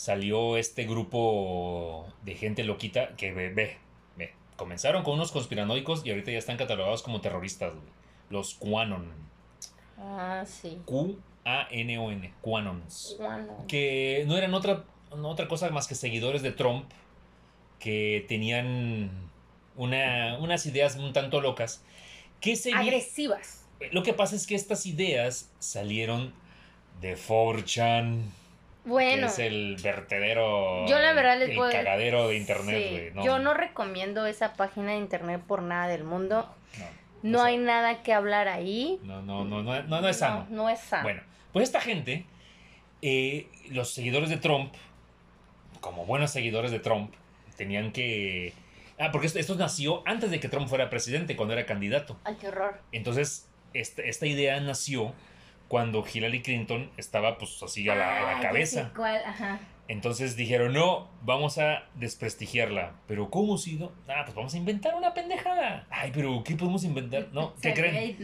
[0.00, 3.76] salió este grupo de gente loquita que ve, ve,
[4.16, 4.32] ve.
[4.56, 7.84] Comenzaron con unos conspiranoicos y ahorita ya están catalogados como terroristas, güey.
[8.30, 9.12] Los QAnon.
[9.98, 10.78] Ah, sí.
[10.86, 12.32] Q-A-N-O-N.
[12.40, 13.64] QAnons Bueno.
[13.68, 16.86] que no eran otra, otra cosa más que seguidores de Trump
[17.78, 19.10] que tenían
[19.76, 21.84] una- unas ideas un tanto locas.
[22.40, 23.66] Que se Agresivas.
[23.92, 26.32] Lo que pasa es que estas ideas salieron
[27.02, 28.22] de 4chan,
[28.84, 29.26] que Bueno.
[29.26, 33.26] es el vertedero, Yo la verdad les el puedo- cagadero de internet, Sí, güey.
[33.26, 36.48] Yo no recomiendo esa página de internet por nada del mundo.
[37.22, 38.98] no, No o sea, hay nada que hablar ahí.
[39.02, 40.46] no, no, no, no, no, no es sano.
[40.50, 41.02] No, no es sano.
[41.02, 41.22] Bueno,
[41.52, 42.24] pues esta gente,
[43.02, 44.72] eh, los seguidores de Trump,
[45.80, 47.12] como buenos seguidores de Trump,
[47.56, 48.52] tenían que...
[48.98, 52.18] Ah, porque esto, esto nació antes de que Trump fuera presidente, cuando era candidato.
[52.24, 52.80] Ay, qué horror.
[52.92, 55.14] Entonces, esta, esta idea nació
[55.70, 58.90] cuando Hillary Clinton estaba pues así a la, a la Ah, cabeza.
[58.96, 59.60] cuál, ajá.
[59.86, 62.94] Entonces dijeron, no, vamos a desprestigiarla.
[63.06, 63.92] ¿Pero cómo si no?
[64.08, 65.86] Ah, pues vamos a inventar una pendejada.
[65.90, 67.28] Ay, pero ¿qué podemos inventar?
[67.32, 68.18] No, ¿qué creen?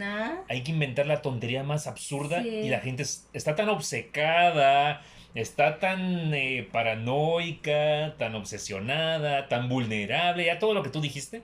[0.48, 2.48] Hay que inventar la tontería más absurda Sí.
[2.48, 5.02] y la gente es- está tan obcecada,
[5.34, 11.42] está tan eh, paranoica, tan obsesionada, tan vulnerable, ya todo lo que tú dijiste,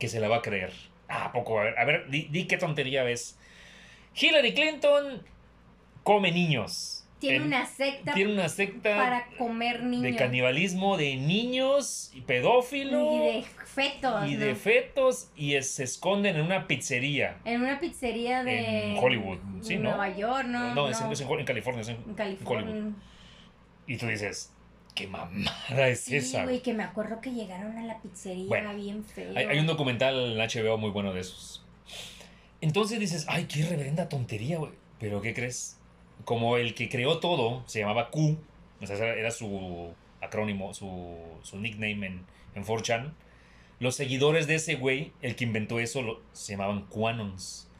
[0.00, 0.72] que se la va a creer.
[1.08, 3.36] Ah, ¿a poco, a ver, a ver di, di qué tontería ves.
[4.20, 5.22] Hillary Clinton
[6.02, 6.96] come niños.
[7.18, 10.04] Tiene En- una secta tiene una secta para comer niños.
[10.04, 14.26] de canibalismo de niños y pedófilo Y de fetos.
[14.26, 14.40] y ¿no?
[14.40, 17.36] de fetos y es- se esconden en una pizzería.
[17.44, 18.92] En una pizzería de.
[18.92, 19.90] En Hollywood, sí, ¿no?
[19.90, 20.74] Nueva York, ¿no?
[20.74, 21.82] No, es en- es California.
[21.82, 22.70] es en- En California.
[22.72, 22.92] Hollywood.
[23.86, 24.50] Y tú dices,
[24.94, 26.44] ¿qué mamada es Sí, esa?
[26.44, 29.32] güey, que me acuerdo que llegaron a la pizzería Bueno, bien feo.
[29.36, 31.59] Hay, hay un documental en HBO muy bueno de esos.
[32.60, 34.72] Entonces dices, ay, qué reverenda tontería, güey.
[34.98, 35.78] Pero ¿qué crees?
[36.24, 38.38] Como el que creó todo se llamaba Q,
[38.80, 43.12] o sea, era- su acrónimo, su, su nickname en, en 4chan.
[43.78, 47.70] Los seguidores de ese güey, el que inventó eso, lo- se llamaban Quanons.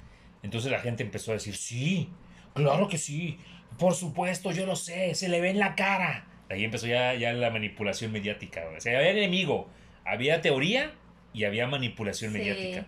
[0.43, 2.09] Entonces la gente empezó a decir, sí,
[2.55, 3.39] claro que sí,
[3.79, 6.27] por supuesto, yo lo sé, se le ve en la cara.
[6.49, 8.65] Ahí empezó ya, ya la manipulación mediática.
[8.65, 8.79] güey.
[8.79, 9.69] O sea, había enemigo,
[10.07, 10.95] había teoría
[11.35, 12.39] y había manipulación Sí.
[12.39, 12.87] mediática.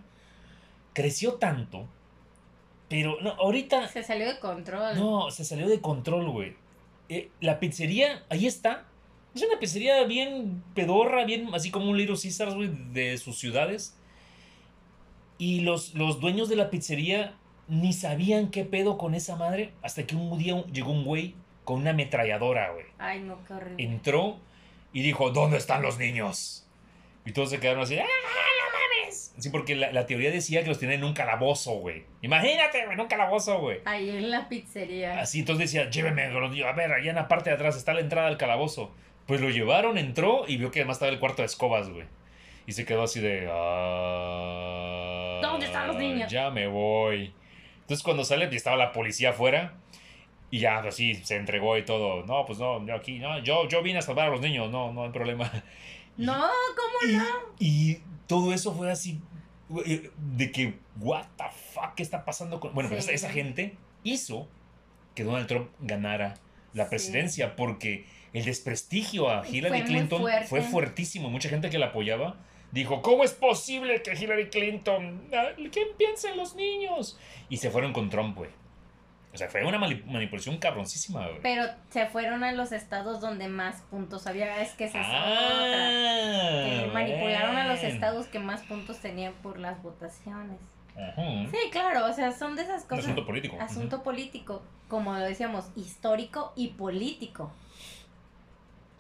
[0.92, 1.86] Creció tanto,
[2.88, 4.96] pero no, ahorita Se salió de control.
[4.96, 6.56] no, se salió de control, güey.
[7.08, 8.84] Eh, la pizzería, ahí está.
[9.34, 13.96] Es una pizzería bien pedorra, bien así como un Little Caesars, güey, de sus ciudades.
[15.38, 17.34] Y los, los dueños de la pizzería
[17.68, 21.34] ni sabían qué pedo con esa madre hasta que un día llegó un güey
[21.64, 22.84] con una ametralladora, güey.
[22.98, 23.82] Ay, no, qué horrible.
[23.82, 24.36] Entró
[24.92, 26.66] y dijo, ¿dónde están los niños?
[27.24, 28.04] Y todos se quedaron así, ¡ah,
[29.38, 32.04] Sí, porque la, la teoría decía que los tenían en un calabozo, güey.
[32.20, 33.80] Imagínate, güey, en un calabozo, güey.
[33.84, 35.20] Ahí en la pizzería.
[35.20, 36.24] Así, entonces decía, lléveme.
[36.24, 38.92] A ver, allá en la parte de atrás está la entrada al calabozo.
[39.26, 42.06] Pues lo llevaron, entró y vio que además estaba el cuarto de escobas, güey.
[42.66, 43.48] Y se quedó así de.
[43.50, 46.30] Ah, ¿Dónde están los niños?
[46.30, 47.32] Ya me voy.
[47.80, 49.74] Entonces cuando sale, pues, estaba la policía afuera.
[50.50, 52.24] Y ya, así, se entregó y todo.
[52.26, 54.92] No, pues no, yo aquí, no, yo, yo vine a salvar a los niños, no,
[54.92, 55.50] no hay problema.
[56.18, 56.34] No,
[56.76, 57.24] ¿cómo Y, no?
[57.58, 57.98] y
[58.32, 59.20] todo eso fue así,
[59.68, 62.72] güey, de que, what the fuck, ¿qué está pasando con...?
[62.74, 62.96] Bueno, Sí.
[62.96, 64.48] esa, esa gente hizo
[65.14, 66.34] que Donald Trump ganara
[66.72, 66.90] la Sí.
[66.90, 71.28] presidencia porque el desprestigio a Hillary Fue Clinton fue fuertísimo.
[71.28, 72.36] Mucha gente que la apoyaba
[72.70, 75.28] dijo, ¿cómo es posible que Hillary Clinton...
[75.34, 77.18] ah, ¿Quién piensa en los niños?
[77.50, 78.48] Y se fueron con Trump, güey.
[79.34, 81.40] O sea, fue una mani- manipulación cabroncísima, güey.
[81.42, 84.60] Pero se fueron a los estados donde más puntos había.
[84.60, 85.00] Es que otra.
[85.02, 90.58] Ah, Que manipularon a los estados que más puntos tenían por las votaciones.
[90.94, 91.22] Ajá.
[91.50, 93.04] Sí, claro, o sea, son de esas Un cosas.
[93.06, 93.56] asunto político.
[93.58, 97.50] Asunto político, como lo decíamos, histórico y político.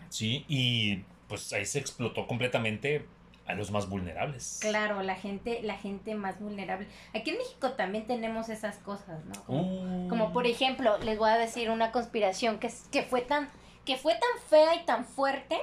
[0.08, 3.04] Sí, y pues ahí se explotó completamente
[3.46, 4.58] a los más vulnerables.
[4.60, 6.86] Claro, la gente, la gente más vulnerable.
[7.14, 9.44] Aquí en México también tenemos esas cosas, ¿no?
[9.44, 10.08] Como, Uh.
[10.08, 13.48] como por ejemplo, les voy a decir una conspiración que, que fue tan,
[13.84, 15.58] que fue tan fea y tan fuerte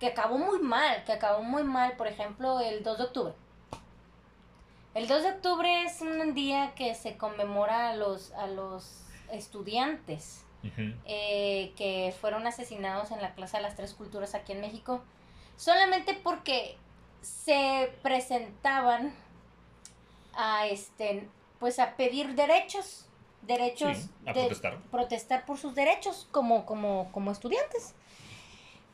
[0.00, 3.34] que acabó muy mal, que acabó muy mal, por ejemplo, el 2 de octubre.
[4.94, 10.44] El 2 de octubre es un día que se conmemora a los, a los estudiantes
[11.06, 15.02] eh, que fueron asesinados en la Plaza de las Tres Culturas aquí en México,
[15.56, 16.76] solamente porque
[17.22, 19.14] se presentaban
[20.34, 21.26] a este
[21.58, 23.06] pues a pedir derechos,
[23.42, 24.78] derechos Sí, a de protestar.
[24.90, 27.94] protestar por sus derechos como como como estudiantes.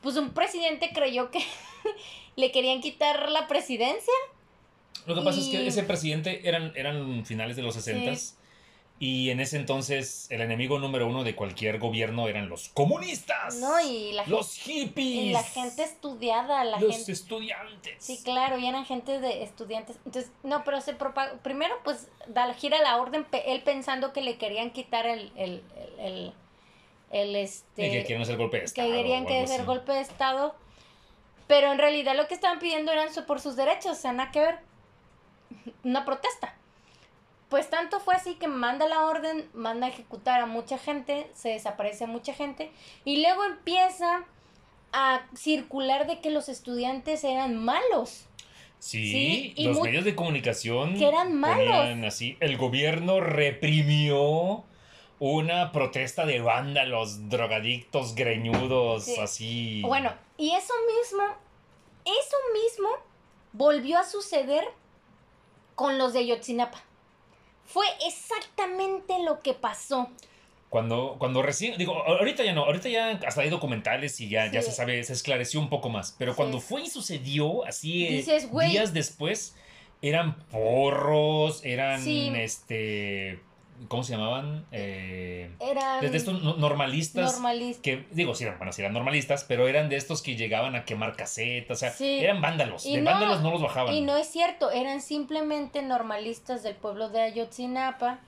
[0.01, 1.39] Pues un presidente creyó que
[2.35, 4.13] le querían quitar la presidencia.
[5.05, 8.11] Lo que pasa es que ese presidente eran, eran finales de los 60
[9.01, 13.55] y en ese entonces el enemigo número uno de cualquier gobierno eran los comunistas.
[13.55, 15.23] No, y la, los hippies.
[15.27, 17.95] y la gente estudiada, la los gente estudiantes.
[18.03, 19.95] Sí, claro, y eran gente de estudiantes.
[20.05, 21.37] Entonces, no, pero se propagó.
[21.37, 25.31] Primero, pues, da, gira la orden, él pensando que le querían quitar el.
[25.37, 25.63] el,
[25.97, 26.33] el, el,
[27.11, 27.87] el, este.
[27.87, 28.91] Y que quieren hacer golpe de que estado.
[28.91, 29.65] querían o que hacer así.
[29.65, 30.55] golpe de Estado.
[31.47, 34.31] Pero en realidad lo que estaban pidiendo eran su- por sus derechos, o sea, nada
[34.31, 34.59] que ver.
[35.83, 36.53] Una protesta.
[37.49, 41.49] Pues tanto fue así que manda la orden, manda a ejecutar a mucha gente, se
[41.49, 42.71] desaparece a mucha gente,
[43.05, 44.23] y luego empieza
[44.93, 48.25] a circular de que los estudiantes eran malos.
[48.79, 52.05] Sí, Sí, y los medios de comunicación que eran malos.
[52.07, 52.37] así.
[52.39, 54.63] El gobierno reprimió
[55.19, 59.19] una protesta de vándalos, drogadictos, greñudos, Sí.
[59.19, 59.81] así.
[59.81, 61.23] Bueno, y eso mismo,
[62.05, 62.89] eso mismo
[63.51, 64.63] volvió a suceder
[65.75, 66.81] con los de Yotzinapa.
[67.71, 70.09] Fue exactamente lo que pasó.
[70.69, 74.61] Cuando, cuando recién, digo, ahorita ya no, ahorita ya hasta hay documentales y ya, ya
[74.61, 76.15] se sabe, se esclareció un poco más.
[76.19, 76.37] Pero Sí.
[76.37, 79.55] cuando fue y sucedió, así eh, Dices, días después,
[80.01, 82.31] eran porros, eran Sí.
[82.35, 83.39] este.
[83.87, 84.65] ¿Cómo se llamaban?
[84.71, 87.33] Eh, Eran desde estos no- normalistas.
[87.33, 87.81] normalistas.
[87.81, 90.85] que digo, sí, eran, bueno, sí eran normalistas, pero eran de estos que llegaban a
[90.85, 92.19] quemar casetas, o sea, Sí.
[92.19, 93.93] eran vándalos, Y de no- vándalos no los bajaban.
[93.93, 98.19] Y no es cierto, eran simplemente normalistas del pueblo de Ayotzinapa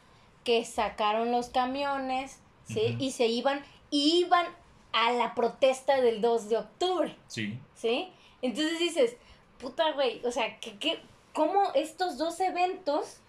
[0.44, 2.96] que sacaron los camiones, ¿sí?
[3.00, 4.46] Y se iban, iban
[4.94, 7.16] a la protesta del 2 de octubre.
[7.28, 8.10] Sí, ¿sí?
[8.42, 9.16] Entonces dices,
[9.60, 11.00] puta, güey, o sea, ¿qué, qué,
[11.34, 13.21] ¿cómo estos dos eventos,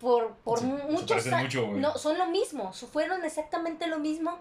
[0.00, 1.80] por, por Se- se muchos mucho, güey.
[1.80, 4.38] no, son lo mismo, fueron exactamente lo mismo,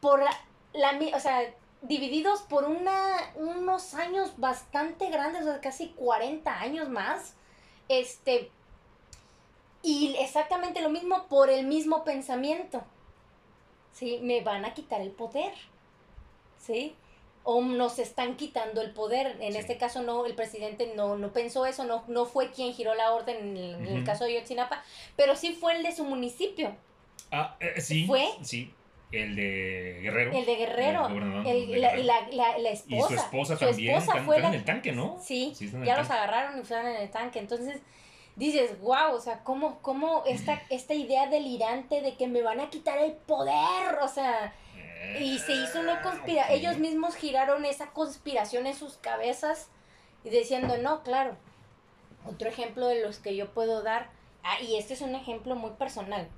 [0.00, 0.30] por la,
[0.72, 1.42] la o sea,
[1.82, 7.34] divididos por una, unos años bastante grandes, o sea, casi 40 años más,
[7.88, 8.50] este,
[9.82, 12.82] y exactamente lo mismo por el mismo pensamiento,
[13.92, 14.20] ¿sí?
[14.22, 15.52] Me van a quitar el poder,
[16.58, 16.94] ¿sí?
[17.50, 19.38] O nos están quitando el poder.
[19.40, 19.58] En Sí.
[19.58, 23.14] este caso, no, el presidente no, no pensó eso, no, no fue quien giró la
[23.14, 24.04] orden en el, en el Ujú.
[24.04, 24.82] caso de Yotzinapa,
[25.16, 26.76] pero sí fue el de su municipio,
[27.32, 28.28] ah, eh, sí, ¿Fue?
[28.42, 28.74] sí,
[29.12, 30.32] el de Guerrero.
[30.36, 31.06] el de Guerrero.
[31.06, 32.04] El el- de la, Guerrero.
[32.06, 33.08] la, la, la y esposa.
[33.08, 35.16] su esposa Su también, esposa están, fue están la- en el tanque, ¿no?
[35.22, 37.38] Sí, Sí, ya los agarraron y fueron en el tanque.
[37.38, 37.80] Entonces
[38.36, 42.68] dices, wow, o sea, ¿cómo, cómo esta, esta idea delirante de que me van a
[42.68, 43.96] quitar el poder?
[44.02, 44.52] O sea,
[45.20, 46.58] y se hizo una conspiración.
[46.58, 49.68] Ellos mismos giraron esa conspiración en sus cabezas
[50.24, 51.36] y diciendo, no, claro.
[52.26, 54.10] Otro ejemplo de los que yo puedo dar,
[54.42, 56.28] ah, y este es un ejemplo muy personal.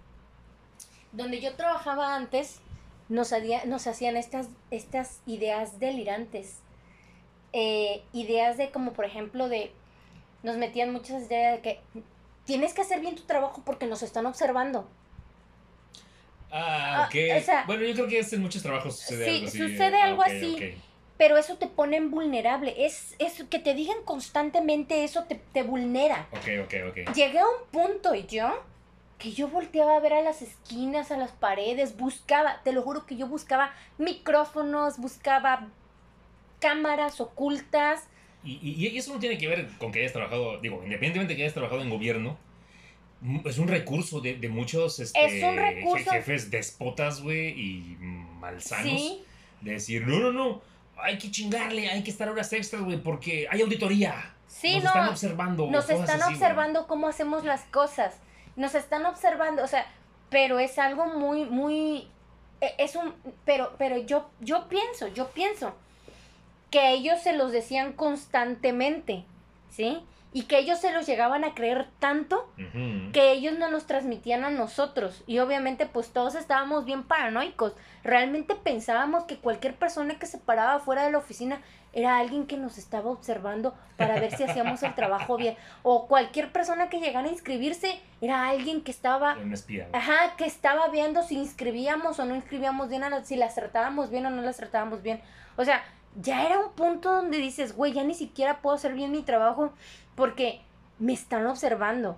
[1.12, 2.60] Donde yo trabajaba antes,
[3.08, 3.32] nos,
[3.66, 6.58] nos hacían estas, estas ideas delirantes.
[7.52, 9.72] Eh, ideas de como, por ejemplo, de...
[10.42, 11.80] Nos metían muchas ideas de que
[12.44, 14.88] tienes que hacer bien tu trabajo porque nos están observando.
[16.50, 17.14] Ah, Ah, ok.
[17.40, 19.58] o sea- bueno, yo creo que en muchos trabajos sucede Sí, algo así.
[19.58, 20.74] sucede Ah, algo así.
[21.16, 22.74] Pero eso te pone en vulnerable.
[22.86, 26.28] Es, es que te digan constantemente eso te, te vulnera.
[26.32, 27.14] Ok, ok, ok.
[27.14, 28.62] Llegué a un punto yo
[29.18, 33.04] que yo volteaba a ver a las esquinas, a las paredes, buscaba, te lo juro
[33.04, 35.68] que yo buscaba micrófonos, buscaba
[36.58, 38.04] cámaras ocultas.
[38.42, 41.36] Y, y- y eso no tiene que ver con que hayas trabajado, digo, independientemente de
[41.36, 42.38] que hayas trabajado en gobierno,
[43.44, 46.04] es un recurso de, de muchos este, Es un recurso.
[46.10, 47.96] je- jefes despotas, güey, y
[48.40, 48.84] malsanos.
[48.84, 49.22] Sí,
[49.60, 50.62] De decir, no, no, no,
[51.02, 54.34] hay que chingarle, hay que estar horas extras, güey, porque hay auditoría.
[54.48, 54.88] sí, Nos no.
[54.90, 55.70] están observando.
[55.70, 58.14] Nos cosas están así, observando cómo hacemos las cosas.
[58.56, 59.86] Nos están observando, o sea,
[60.30, 62.08] pero es algo muy, muy,
[62.60, 63.14] e- es un,
[63.44, 65.74] pero, pero yo, yo pienso, yo pienso
[66.70, 69.24] que ellos se los decían constantemente,
[69.70, 69.98] ¿sí?
[70.32, 72.52] Y que ellos se los llegaban a creer tanto
[73.12, 75.24] que ellos no nos transmitían a nosotros.
[75.26, 77.74] Y obviamente pues todos estábamos bien paranoicos.
[78.04, 81.60] Realmente pensábamos que cualquier persona que se paraba fuera de la oficina
[81.92, 85.56] era alguien que nos estaba observando para ver si hacíamos el trabajo bien.
[85.82, 89.34] O cualquier persona que llegara a inscribirse era alguien que estaba...
[89.34, 89.88] Un espía.
[89.92, 94.10] Ajá, que estaba viendo si inscribíamos o no inscribíamos bien, a las- si las tratábamos
[94.10, 95.20] bien o no las tratábamos bien.
[95.56, 95.82] O sea,
[96.14, 99.72] ya era un punto donde dices, güey, ya ni siquiera puedo hacer bien mi trabajo
[100.20, 100.60] porque
[101.00, 102.16] me están observando.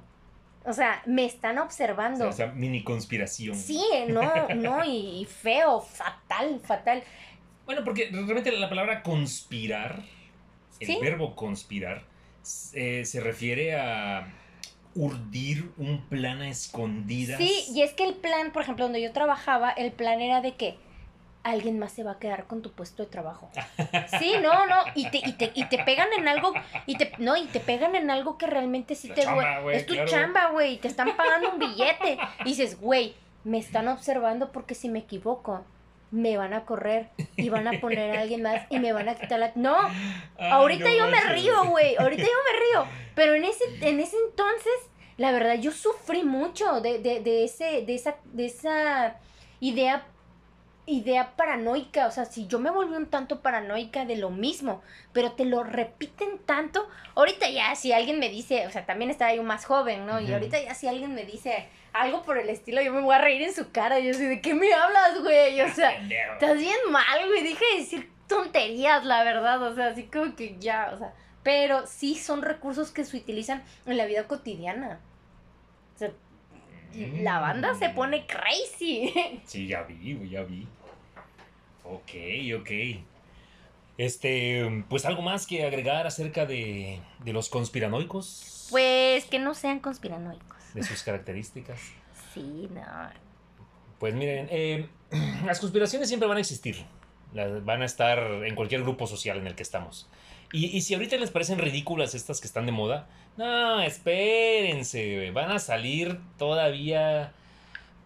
[0.65, 2.31] O sea, me están O observando.
[2.31, 3.57] sea, esa mini conspiración.
[3.57, 7.03] Sí, no, no, y, y feo, fatal, fatal.
[7.65, 10.03] Bueno, porque realmente la palabra conspirar,
[10.81, 10.99] el Sí.
[11.01, 12.05] verbo conspirar,
[12.75, 14.27] eh, se refiere a
[14.95, 17.39] urdir un plan a escondidas.
[17.39, 20.55] Sí, y es que el plan, por ejemplo, donde yo trabajaba, el plan era de
[20.57, 20.77] que
[21.45, 23.51] alguien más se va a quedar con tu puesto de trabajo.
[24.19, 26.53] Sí, no, no, y te, y te, y te pegan en algo,
[26.87, 29.77] y te, no, y te pegan en algo que realmente sí La te chamba, güey,
[29.77, 30.09] Es tu claro.
[30.09, 32.19] chamba, güey, y te están pagando un billete.
[32.41, 33.15] Y dices, güey,
[33.45, 35.65] me están observando porque si me equivoco,
[36.11, 39.15] me van a correr y van a poner a alguien más y me van a
[39.15, 39.53] quitar la...
[39.55, 39.77] No,
[40.39, 41.97] Ay, ahorita yo me río, güey.
[41.97, 42.93] Ahorita yo me río.
[43.15, 44.73] Pero en ese, en ese entonces,
[45.17, 49.17] la verdad, yo sufrí mucho de, de, de ese, de esa, de esa
[49.61, 50.05] idea,
[50.87, 52.07] idea paranoica.
[52.07, 55.63] O sea, si yo me volví un tanto paranoica de lo mismo, pero te lo
[55.63, 56.89] repiten tanto.
[57.15, 60.21] Ahorita ya, si alguien me dice, o sea, también estaba yo más joven, ¿no?
[60.21, 63.19] Y ahorita ya si alguien me dice algo por el estilo, yo me voy a
[63.19, 63.99] reír en su cara.
[64.01, 65.61] Yo así, ¿de qué me hablas, güey?
[65.61, 65.93] O sea.
[65.93, 67.43] Estás bien mal, güey.
[67.43, 69.63] Deja de decir tonterías, la verdad.
[69.63, 71.13] O sea, así como que ya, o sea.
[71.43, 75.01] Pero sí son recursos que se utilizan en la vida cotidiana.
[75.95, 76.13] O sea,
[76.95, 77.95] la banda se Mm.
[77.95, 79.13] pone crazy.
[79.45, 80.67] Sí, ya vi, ya vi.
[81.85, 82.11] Ok,
[82.61, 82.71] ok.
[83.99, 88.69] Este, pues algo más que agregar acerca de, de los conspiranoicos.
[88.71, 90.57] Pues que no sean conspiranoicos.
[90.75, 91.81] De sus características.
[92.35, 92.81] Sí, no.
[93.99, 94.89] Pues miren, eh,
[95.45, 96.83] las conspiraciones siempre van a existir.
[97.35, 100.09] Las- van a estar en cualquier grupo social en el que estamos.
[100.51, 103.07] Y, y si ahorita les parecen ridículas estas que están de moda,
[103.37, 107.33] no, espérense, van a salir todavía...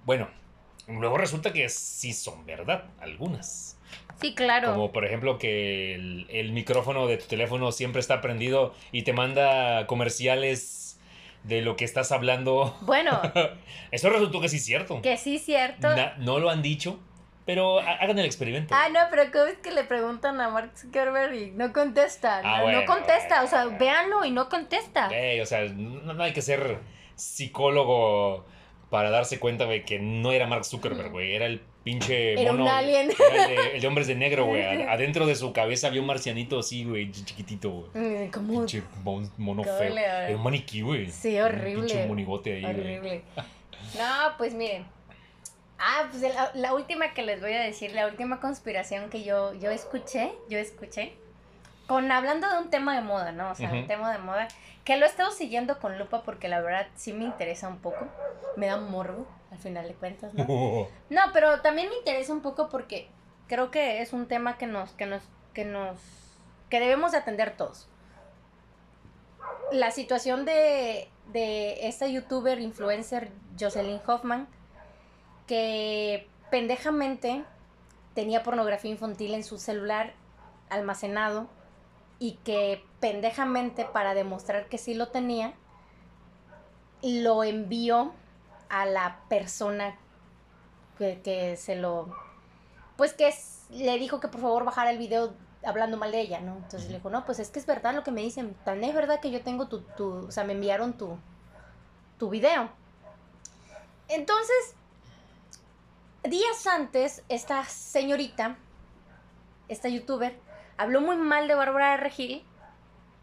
[0.04, 0.28] Bueno,
[0.88, 3.76] luego resulta que sí son verdad, algunas.
[4.20, 4.72] Sí, claro.
[4.72, 9.12] Como por ejemplo que el, el micrófono de tu teléfono siempre está prendido y te
[9.12, 10.98] manda comerciales
[11.44, 12.76] de lo que estás hablando.
[12.82, 13.20] Bueno,
[13.90, 15.02] Eso resultó que sí es cierto.
[15.02, 15.94] que sí, cierto.
[15.94, 16.98] Na- no lo han dicho,
[17.46, 18.74] pero ha- hagan el experimento.
[18.76, 22.42] Ah, no, pero ¿cómo es que le preguntan a Mark Zuckerberg y no contesta?
[22.44, 25.08] Ah, no, bueno, no contesta, o sea, véanlo y no contesta.
[25.08, 26.78] Ey, o sea, no, no hay que ser
[27.14, 28.44] psicólogo
[28.90, 31.34] para darse cuenta, güey, que no era Mark Zuckerberg, güey.
[31.34, 32.70] Era el pinche Era un mono.
[32.72, 33.10] alien.
[33.32, 34.62] era el, de, el de hombres de negro, güey.
[34.88, 38.04] Adentro de su cabeza había un marcianito así, güey, ch- chiquitito, güey.
[38.26, 38.52] Mm, ¿Cómo?
[38.60, 39.96] Pinche mon- mono feo.
[39.96, 41.10] Era un maniquí, güey.
[41.10, 41.74] Sí, Un horrible.
[41.86, 42.74] pinche monigote ahí, güey.
[42.98, 43.22] Horrible.
[43.98, 44.86] No, pues miren.
[45.78, 49.52] Ah, pues la, la última que les voy a decir, la última conspiración que yo,
[49.54, 51.16] yo escuché, yo escuché,
[51.86, 53.50] con hablando de un tema de moda, ¿no?
[53.50, 54.48] O sea, un tema de moda,
[54.84, 58.06] que lo he estado siguiendo con lupa porque la verdad sí me interesa un poco,
[58.56, 60.44] me da morbo, al final de cuentas, ¿no?
[61.10, 63.08] No, pero también me interesa un poco porque
[63.46, 65.22] creo que es un tema que nos, que nos,
[65.54, 65.98] que nos,
[66.70, 67.88] que debemos de atender todos.
[69.70, 74.48] La situación de, de esta youtuber influencer Jocelyn Hoffman,
[75.46, 77.44] que pendejamente
[78.14, 80.14] tenía pornografía infantil en su celular
[80.70, 81.46] almacenado
[82.18, 85.54] y que pendejamente para demostrar que sí lo tenía,
[87.02, 88.12] lo envió
[88.68, 89.96] a la persona
[90.98, 92.14] que, que se lo...
[92.96, 95.34] Pues que es- le dijo que por favor bajara el video
[95.64, 96.56] hablando mal de ella, ¿no?
[96.56, 98.94] Entonces le dijo, no, pues es que es verdad lo que me dicen, tan es
[98.94, 101.18] verdad que yo tengo tu, tu o sea, me enviaron tu,
[102.18, 102.70] tu video.
[104.08, 104.74] Entonces,
[106.28, 108.56] días antes, esta señorita,
[109.68, 110.38] esta youtuber,
[110.76, 112.44] habló muy mal de Bárbara de Regil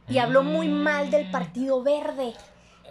[0.10, 1.32] y habló muy mal del Mm.
[1.32, 2.34] Partido Verde.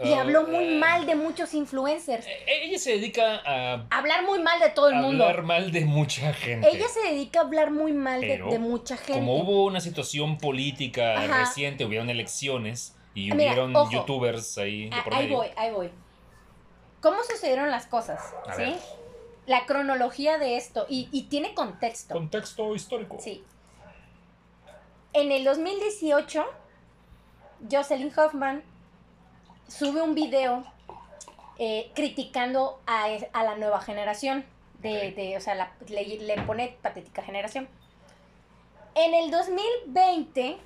[0.02, 0.78] Y Oh, habló muy eh.
[0.78, 2.26] mal de muchos influencers.
[2.26, 5.24] Eh, Ella se dedica a Hablar muy mal de todo el mundo.
[5.24, 6.66] hablar mal de mucha gente.
[6.70, 9.12] Ella se dedica a hablar muy mal de, Pero, de mucha gente.
[9.12, 11.40] Como hubo una situación política Ajá.
[11.40, 13.90] reciente, hubieron elecciones y Ah, mira, hubieron ojo.
[13.92, 15.36] youtubers ahí de Ah, por ahí medio.
[15.36, 15.90] voy, ahí voy.
[17.02, 18.18] ¿Cómo sucedieron las cosas?
[18.48, 18.62] A ¿Sí?
[18.62, 18.78] ver.
[19.47, 20.86] La cronología de esto.
[20.88, 22.14] Y, y tiene contexto.
[22.14, 23.16] Contexto histórico.
[23.20, 23.45] Sí.
[25.12, 26.45] En el 2018,
[27.70, 28.62] Jocelyn Hoffman
[29.68, 30.64] sube un video
[31.59, 34.45] eh, criticando a, es- a la nueva generación.
[34.80, 37.68] De, de- o sea, la- le, le pone patética generación.
[38.95, 40.59] En el 2020,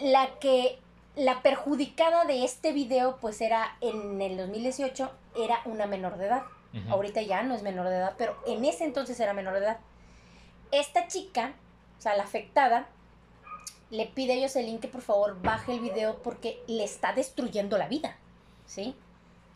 [0.00, 0.78] la que
[1.16, 6.42] la perjudicada de este video, pues era en el 2018, era una menor de edad.
[6.88, 9.78] Ahorita ya no es menor de edad, pero en ese entonces era menor de edad.
[10.72, 11.54] Esta chica,
[11.98, 12.88] o sea, la afectada,
[13.90, 17.86] le pide a Jocelyn que por favor baje el video porque le está destruyendo la
[17.88, 18.16] vida.
[18.66, 18.94] ¿Sí?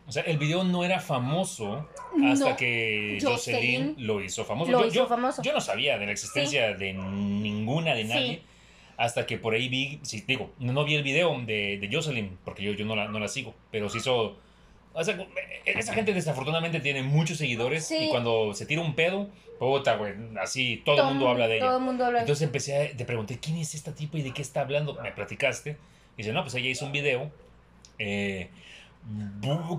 [0.06, 1.86] O sea, el video no era famoso
[2.24, 4.70] hasta No, que Jocelyn Jocelyn lo hizo famoso.
[4.70, 5.42] lo yo, hizo yo- famoso.
[5.42, 8.08] yo no sabía de la existencia de ninguna, de Sí.
[8.08, 8.42] nadie.
[8.96, 12.38] Hasta que por ahí vi, sí, digo, no, no vi el video de, de Jocelyn,
[12.44, 14.36] porque yo, yo no, la, no la sigo, pero sí hizo...
[14.98, 15.16] O sea,
[15.64, 17.96] esa gente desafortunadamente tiene muchos seguidores Sí.
[18.06, 19.28] y cuando se tira un pedo,
[19.58, 21.66] puta, güey, así todo, el mundo habla de ella.
[21.66, 24.32] Todo el mundo habla Entonces empecé a, te pregunté, ¿quién es esta tipo y de
[24.32, 24.98] qué está hablando?
[25.02, 25.76] Me platicaste.
[26.16, 27.30] Y dice, no, pues ella hizo un video
[27.98, 28.48] eh,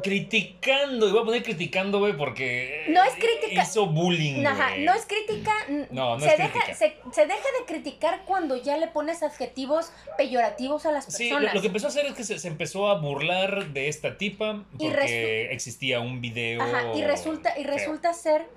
[0.01, 3.63] criticando, y voy a poner criticando, güey, porque No es crítica.
[3.63, 4.45] hizo bullying.
[4.45, 5.51] Ajá, no es crítica.
[5.91, 6.73] No, no se es deja, crítica.
[6.75, 11.35] Se, se deja de criticar cuando ya le pones adjetivos peyorativos a las Sí, lo,
[11.35, 11.55] personas.
[11.55, 14.63] lo que empezó a hacer es que se, se empezó a burlar de esta tipa
[14.77, 16.61] Y porque existía un video.
[16.61, 17.73] Ajá, y resulta, y feo.
[17.73, 18.47] resulta ser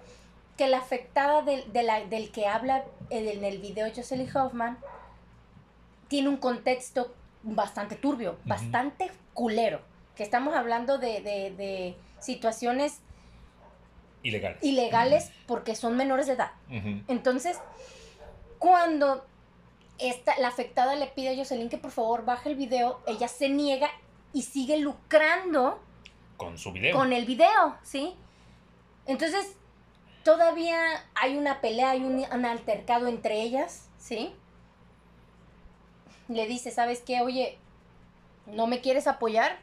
[0.56, 4.78] que la afectada del, de la- del que habla en el video Jocelyn Hoffman
[6.08, 9.80] tiene un contexto bastante turbio, bastante culero.
[10.16, 13.00] Que estamos hablando de, de- de situaciones
[14.22, 14.56] Ilegal.
[14.62, 16.52] ilegales porque son menores de edad.
[17.08, 17.58] Entonces,
[18.58, 19.24] cuando
[19.98, 23.48] esta, la afectada le pide a Jocelyn que por favor baje el video, ella se
[23.48, 23.88] niega
[24.32, 25.80] y sigue lucrando
[26.36, 26.96] Con su video.
[26.96, 28.14] con el video, ¿sí?
[29.06, 29.56] Entonces,
[30.24, 30.78] todavía
[31.14, 34.32] hay una pelea, hay un, un altercado entre ellas, ¿sí?
[36.28, 37.20] Le dice, ¿sabes qué?
[37.20, 37.58] Oye,
[38.46, 39.58] ¿no me quieres apoyar?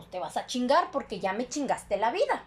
[0.00, 2.44] Pues te vas a chingar porque ya me chingaste la vida.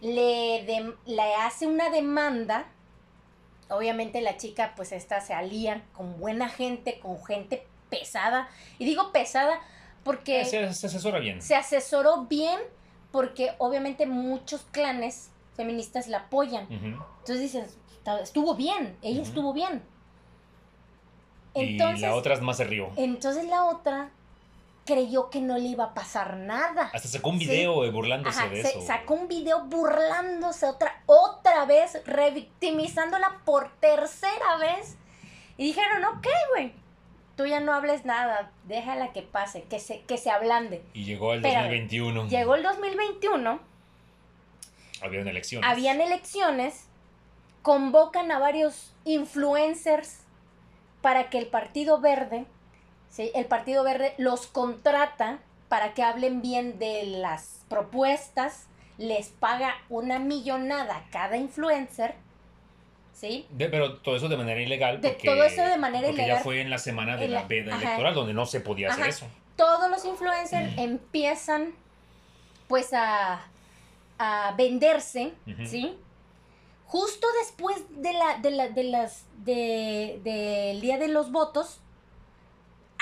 [0.00, 0.62] Le,
[1.06, 2.66] le hace una demanda.
[3.68, 8.48] Obviamente la chica, pues esta se alía con buena gente, con gente pesada.
[8.78, 9.60] Y digo pesada
[10.04, 11.42] porque se, se asesora bien.
[11.42, 12.58] se asesoró bien
[13.12, 16.66] porque obviamente muchos clanes feministas la apoyan.
[16.70, 19.82] Entonces dices, "Está- estuvo bien, ella estuvo bien.
[21.54, 22.90] y Entonces, la otra más se rió.
[22.96, 24.10] entonces la otra
[24.90, 26.90] creyó que no le iba a pasar nada.
[26.92, 28.80] Hasta sacó un video eh, burlándose Ajá, de se eso.
[28.82, 34.96] sacó un video burlándose otra, otra vez, revictimizándola por tercera vez.
[35.56, 36.72] Y dijeron, ok, güey,
[37.36, 40.82] tú ya no hables nada, déjala que pase, que se, que se ablande.
[40.92, 41.64] Y llegó el Espérame.
[41.64, 42.28] 2021.
[42.28, 43.60] Llegó el 2021,
[45.02, 45.70] Habían elecciones.
[45.70, 46.86] habían elecciones,
[47.62, 50.20] convocan a varios influencers
[51.00, 52.46] para que el Partido Verde,
[53.10, 53.30] ¿sí?
[53.34, 55.38] el Partido Verde los contrata
[55.68, 58.66] para que hablen bien de las propuestas,
[58.98, 62.14] les paga una millonada a cada influencer,
[63.14, 63.46] ¿sí?
[63.50, 65.00] De- pero todo eso de manera ilegal.
[65.00, 66.38] De Porque, todo eso de manera porque ilegal.
[66.38, 67.82] ya fue en la semana de la veda ajá.
[67.84, 69.26] electoral, donde no se podía hacer eso.
[69.56, 71.72] Todos los influencers empiezan
[72.66, 73.42] pues a,
[74.18, 75.32] a venderse.
[75.66, 75.96] ¿sí?
[76.86, 81.78] Justo después de la, de la, de las, de, del día de los votos,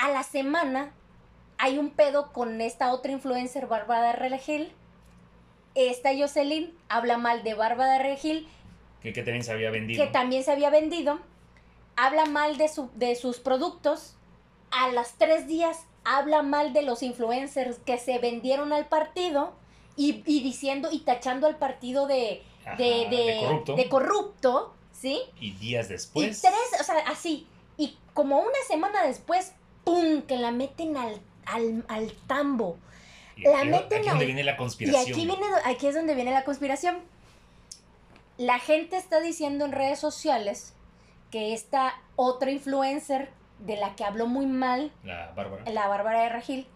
[0.01, 0.93] a la semana
[1.59, 4.73] hay un pedo con esta otra influencer, Bárbara Regil.
[5.75, 8.49] Esta Jocelyn habla mal de Bárbara Regil,
[9.03, 10.05] Que, que también se había vendido.
[10.05, 11.19] que también se había vendido.
[11.97, 14.15] Habla mal de, su, de sus productos.
[14.71, 19.53] A las tres días habla mal de los influencers que se vendieron al partido.
[19.97, 23.75] Y, y diciendo y tachando al partido de, Ajá, de, de- de corrupto.
[23.75, 25.21] de corrupto, ¿sí?
[25.41, 26.41] Y días Y después.
[26.41, 27.49] tres, o sea, así.
[27.77, 29.55] Y como una semana después,
[29.91, 30.23] ¡pum!
[30.23, 32.79] Que la meten al, al, al tambo.
[33.37, 35.03] y la aquí, meten aquí es donde al- viene la Y conspiración.
[35.19, 36.99] aquí, viene, aquí es donde viene la conspiración.
[38.37, 40.75] La gente está diciendo en redes sociales
[41.31, 45.65] que esta otra influencer de la que habló muy mal, La Bárbara.
[45.71, 46.67] la Bárbara de Regil,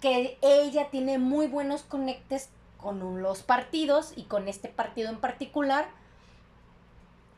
[0.00, 2.48] que ella tiene muy buenos conectes
[2.78, 5.88] con los partidos y con este partido en particular,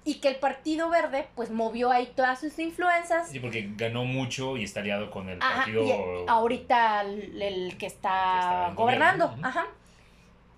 [0.04, 3.28] y que el Partido Verde pues movió ahí todas sus influencias.
[3.28, 5.84] Sí, porque ganó mucho y está aliado con el Ajá, partido.
[5.84, 5.92] y
[6.26, 9.26] ahorita el, el que está, gobernando.
[9.28, 9.48] gobierno.
[9.48, 9.66] Ajá.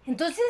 [0.06, 0.44] Entonces,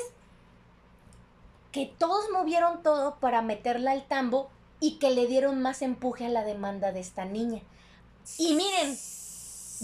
[1.73, 4.51] que todos movieron todo para meterla al tambo
[4.81, 7.63] y que le dieron más empuje a la demanda de esta niña.
[8.39, 8.97] Y miren,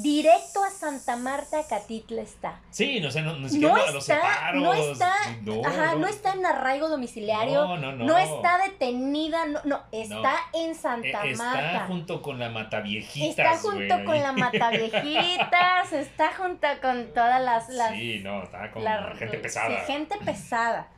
[0.02, 2.60] directo a Santa Marta, Catitla está.
[2.70, 4.62] Sí, no sé, no, ni siquiera No los está, separos.
[4.62, 5.98] no está, no, ajá, no.
[6.00, 8.04] no está en arraigo domiciliario, No, no, no.
[8.04, 11.84] no está detenida, no, no, está en Santa Está Marta.
[11.86, 13.28] junto con la Mataviejitas.
[13.46, 14.04] Está junto güey.
[14.04, 17.68] con la Mataviejitas, está junto con todas las...
[17.68, 19.80] las Sí, no, está con la- gente sí, pesada.
[19.86, 20.88] gente pesada.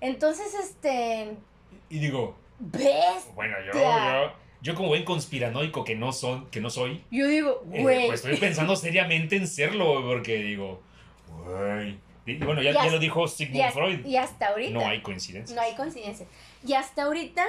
[0.00, 1.36] Entonces, este,
[1.88, 3.28] Y digo, ¿ves?
[3.34, 4.32] bueno, yo, yo,
[4.62, 8.20] yo como buen conspiranoico que no son, que no soy, Yo digo, eh, güey, pues
[8.24, 10.80] estoy pensando seriamente en serlo, porque digo,
[11.28, 11.98] güey.
[12.44, 14.04] Bueno, ya, ya lo dijo Sigmund Freud.
[14.06, 14.72] y hasta ahorita...
[14.78, 15.56] No hay coincidencias.
[15.56, 16.26] No hay coincidencia.
[16.64, 17.44] Y hasta ahorita,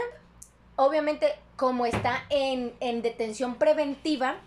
[0.75, 4.37] obviamente, como está en, en detención preventiva,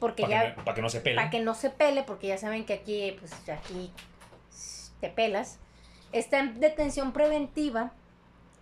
[0.00, 0.50] porque Para ya...
[0.52, 1.16] que, no- pa' que no se pele.
[1.16, 3.90] para que no se pele, porque ya saben que aquí, pues aquí
[5.00, 5.58] te pelas,
[6.12, 7.92] está en detención preventiva,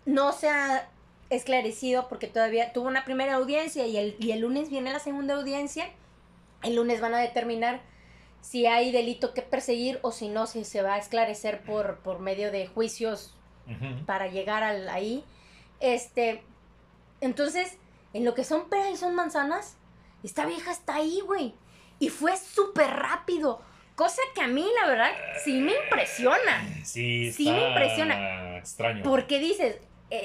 [0.06, 0.88] no se ha
[1.34, 5.34] esclarecido porque todavía tuvo una primera audiencia y el, y el lunes viene la segunda
[5.34, 5.88] audiencia,
[6.62, 7.80] el lunes van a determinar
[8.40, 12.18] si hay delito que perseguir o si no, si se va a esclarecer por, por
[12.18, 13.34] medio de juicios
[14.06, 15.24] para llegar al, ahí.
[15.80, 16.42] Este,
[17.20, 17.78] entonces,
[18.12, 19.76] en lo que son peras y son manzanas,
[20.22, 21.54] esta vieja está ahí, güey.
[21.98, 23.62] Y fue súper rápido.
[23.94, 25.12] Cosa que a mí, la verdad,
[25.44, 26.68] sí me impresiona.
[26.84, 28.58] Sí, Sí me impresiona.
[28.58, 29.04] Extraño.
[29.04, 29.78] Porque dices,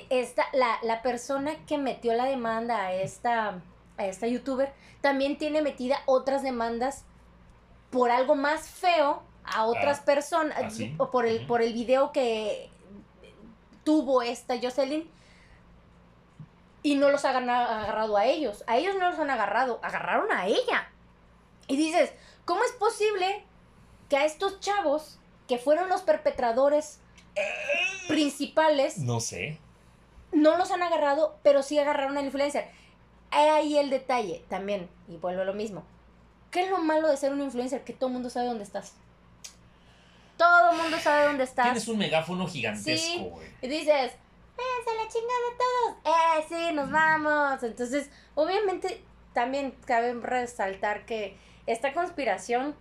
[0.09, 3.61] esta, la, la persona que metió la demanda a esta,
[3.97, 7.05] a esta youtuber también tiene metida otras demandas
[7.89, 10.57] por algo más feo a otras Ah, personas.
[10.61, 10.93] ¿ah, sí?
[10.97, 12.69] O por el, por el video que
[13.85, 15.09] tuvo esta Jocelyn.
[16.83, 18.63] Y no los han agarrado a ellos.
[18.67, 19.79] A ellos no los han agarrado.
[19.83, 20.89] Agarraron a ella.
[21.67, 22.13] Y dices,
[22.45, 23.43] ¿cómo es posible
[24.09, 26.99] que a estos chavos, que fueron los perpetradores
[28.07, 29.59] principales, No sé.
[30.31, 32.69] No los han agarrado, pero sí agarraron al influencer?
[33.31, 35.83] Ahí el detalle también, y vuelvo a lo mismo.
[36.51, 37.83] ¿Qué es lo malo de ser un influencer?
[37.83, 38.93] Que todo el mundo sabe dónde estás.
[40.37, 41.65] Todo el mundo sabe dónde estás.
[41.65, 43.27] Tienes un megáfono gigantesco, Sí.
[43.29, 43.47] güey.
[43.61, 45.97] Y dices, ¡eh, se la chinga de todos!
[46.05, 47.63] ¡Eh, sí, nos vamos!
[47.63, 51.35] Entonces, obviamente, también cabe resaltar que
[51.65, 52.75] esta conspiración,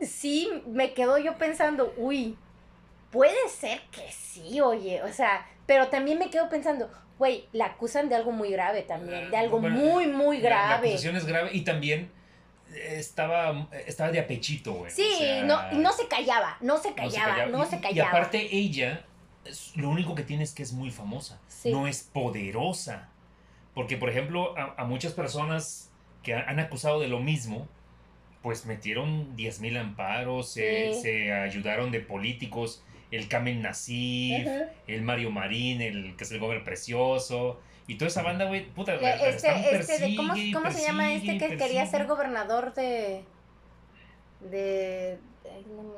[0.00, 2.36] sí, me quedo yo pensando, uy,
[3.10, 8.08] puede ser que sí, oye, o sea, pero también me quedo pensando, güey, la acusan
[8.08, 10.88] de algo muy grave también, de algo Bueno, muy, muy La- La, grave.
[10.88, 12.10] acusación es grave y también
[12.74, 14.90] eh, estaba, estaba de apechito, güey.
[14.90, 17.80] Sí, O sea, no, no se callaba, no se no se callaba, no se Y-
[17.80, 18.08] callaba.
[18.08, 19.04] Y, aparte ella,
[19.76, 21.40] lo único que tiene es que es muy famosa.
[21.48, 21.70] Sí.
[21.70, 23.08] No es poderosa.
[23.74, 25.90] Porque, por ejemplo, a, a muchas personas
[26.22, 27.68] que ha- han acusado de lo mismo,
[28.42, 32.82] pues metieron 10.000 amparos, se, se ayudaron de políticos,
[33.16, 34.64] el Kamen Nasif, Ujú.
[34.86, 38.94] el Mario Marín, el que es el Gober Precioso, y toda esa banda, güey, puta,
[38.96, 41.80] la- la Este, están este, de, ¿cómo, persigue cómo se llama este persigue que quería
[41.82, 41.86] persigue.
[41.98, 43.24] ser gobernador de,
[44.40, 45.18] de,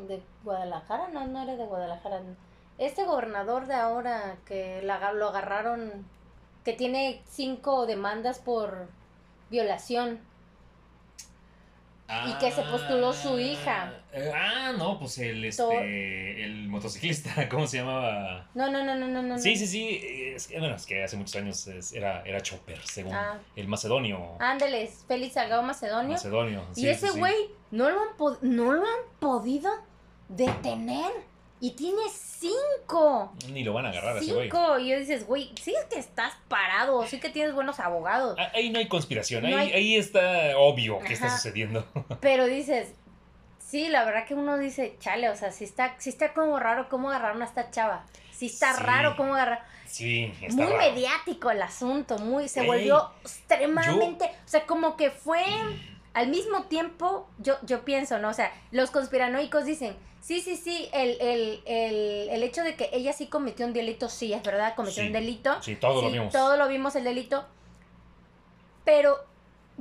[0.09, 1.09] de Guadalajara?
[1.09, 2.23] No, no era de Guadalajara.
[2.79, 6.05] Este gobernador de ahora que la- lo agarraron,
[6.65, 8.89] que tiene cinco demandas por
[9.51, 10.21] violación.
[12.29, 13.93] Y que se postuló su hija.
[14.13, 18.49] eh, Ah, no, pues el, este, el motociclista, ¿cómo se llamaba?
[18.55, 19.39] No, no, no, no, no, no.
[19.39, 20.01] Sí, sí, sí,
[20.35, 23.39] es que, bueno, es que hace muchos años es- era, era Chopper, según Ah.
[23.57, 24.37] el macedonio.
[24.41, 26.13] Ándale, Félix Salgado Macedonio.
[26.13, 26.67] Macedonio.
[26.77, 27.19] y sí, ese sí, sí.
[27.19, 27.35] güey
[27.71, 28.09] no, lo han
[28.43, 29.71] no lo han podido
[30.29, 31.13] detener.
[31.61, 33.33] Y tiene cinco.
[33.51, 34.51] Ni lo van a agarrar a ese güey.
[34.51, 34.78] Cinco.
[34.78, 38.37] Y yo dices, güey, sí es que estás parado, sí que tienes buenos abogados.
[38.39, 41.87] Ah, Ahí no hay conspiración, No ahí, hay- ahí está obvio que está sucediendo.
[42.20, 42.89] Pero dices,
[43.59, 46.89] sí, la verdad que uno dice, chale, o sea, sí está, sí está como raro
[46.89, 48.05] cómo agarraron a esta chava.
[48.33, 48.83] Sí está Sí.
[48.83, 49.65] raro cómo agarrar.
[49.87, 50.78] Sí, está Muy raro.
[50.78, 55.43] mediático el asunto, muy, se Ey, volvió extremadamente, o sea, como que fue
[56.12, 58.28] al mismo tiempo, yo, yo pienso, ¿no?
[58.28, 59.97] O sea, los conspiranoicos dicen,
[60.27, 64.09] sí, sí, sí, el, el, el, el hecho de que ella sí cometió un delito,
[64.09, 65.07] sí, es verdad, cometió Sí.
[65.07, 65.62] un delito.
[65.62, 66.32] Sí, todo lo vimos.
[66.32, 67.44] Todo lo vimos el delito.
[68.85, 69.19] Pero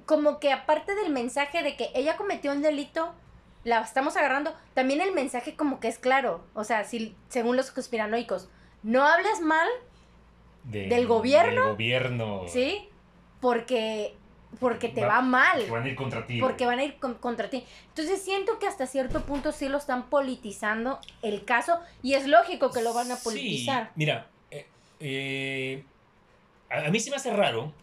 [0.05, 3.13] como que aparte del mensaje de que ella cometió un delito,
[3.63, 6.43] la estamos agarrando, también el mensaje como que es claro.
[6.53, 8.47] O sea, si, según los conspiranoicos,
[8.83, 9.67] no hables mal,
[10.63, 11.61] De- ¿Del gobierno?
[11.61, 12.43] Del gobierno.
[12.47, 12.87] ¿sí?
[13.41, 14.15] Porque,
[14.59, 15.65] porque te Va- va mal.
[15.69, 16.39] Van a ir contra ti.
[16.39, 17.63] Porque van a ir con- contra ti.
[17.89, 22.71] Entonces siento que hasta cierto punto sí lo están politizando el caso y es lógico
[22.71, 23.91] que lo van a Sí, politizar.
[23.95, 24.65] mira, eh,
[24.99, 25.83] eh,
[26.69, 27.73] a, a mí se me hace raro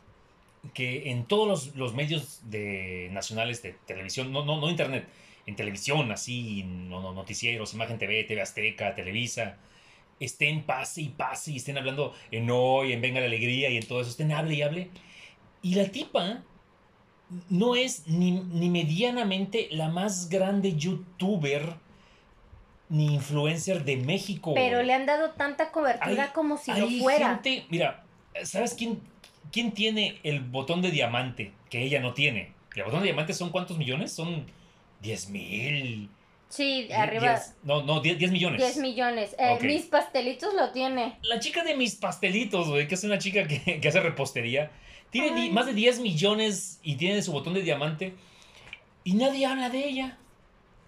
[0.75, 5.09] que en todos los, los medios de, nacionales de televisión, no, no, no internet,
[5.45, 9.57] en televisión, así, no, no, noticieros, Imagen TV, TV Azteca, Televisa,
[10.21, 13.85] estén pase y pase y estén hablando en hoy, en Venga la Alegría y en
[13.89, 14.91] todo eso, estén hable y hable.
[15.63, 16.45] Y la tipa
[17.49, 21.75] no es ni, ni medianamente la más grande youtuber
[22.89, 24.53] ni influencer de México.
[24.55, 24.87] Pero güey.
[24.87, 27.29] le han dado tanta cobertura Hay- como si Hay lo fuera.
[27.41, 28.05] gente- mira,
[28.45, 29.01] ¿sabes quién,
[29.51, 32.53] quién tiene el botón de diamante que ella no tiene?
[32.77, 34.13] El botón de diamante son cuántos millones?
[34.13, 34.45] Son
[35.01, 36.11] 10 mil.
[36.49, 38.61] Sí, arriba diez- no, no, 10, 10 millones.
[38.61, 39.35] 10 millones.
[39.39, 39.57] Eh.
[39.63, 41.17] Mis pastelitos lo tiene.
[41.23, 44.71] La chica de mis pastelitos, güey, que es una chica que, que hace repostería,
[45.13, 45.51] tiene Ay.
[45.51, 48.15] más de 10 millones y tiene su botón de diamante
[49.05, 50.19] y nadie habla de ella.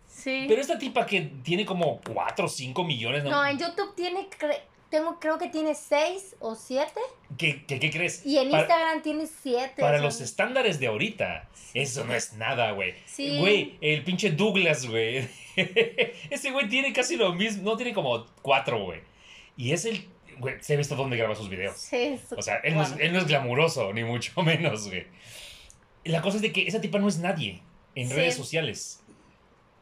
[0.09, 0.47] Sí.
[0.49, 3.31] Pero esta tipa que tiene como 4 o 5 millones, ¿no?
[3.31, 6.93] No, en YouTube tiene, cre- tengo, creo que tiene 6 o 7.
[7.37, 8.25] ¿Qué, qué, qué crees?
[8.25, 9.75] Y en Para- Instagram tiene 7.
[9.81, 12.95] Para los estándares de ahorita, eso no es nada, güey.
[13.07, 13.39] Sí.
[13.41, 15.29] Güey, el pinche Douglas, güey.
[16.31, 19.01] Ese güey tiene casi lo mismo, no tiene como cuatro, güey.
[19.57, 20.07] Y es el,
[20.39, 21.77] güey, se ha visto dónde graba sus videos.
[21.77, 25.07] Sí, O sea, él no, es, él no es glamuroso, ni mucho menos, güey.
[26.05, 27.63] La cosa es de que esa tipa no es nadie
[27.95, 28.15] en Sí.
[28.15, 29.01] redes sociales.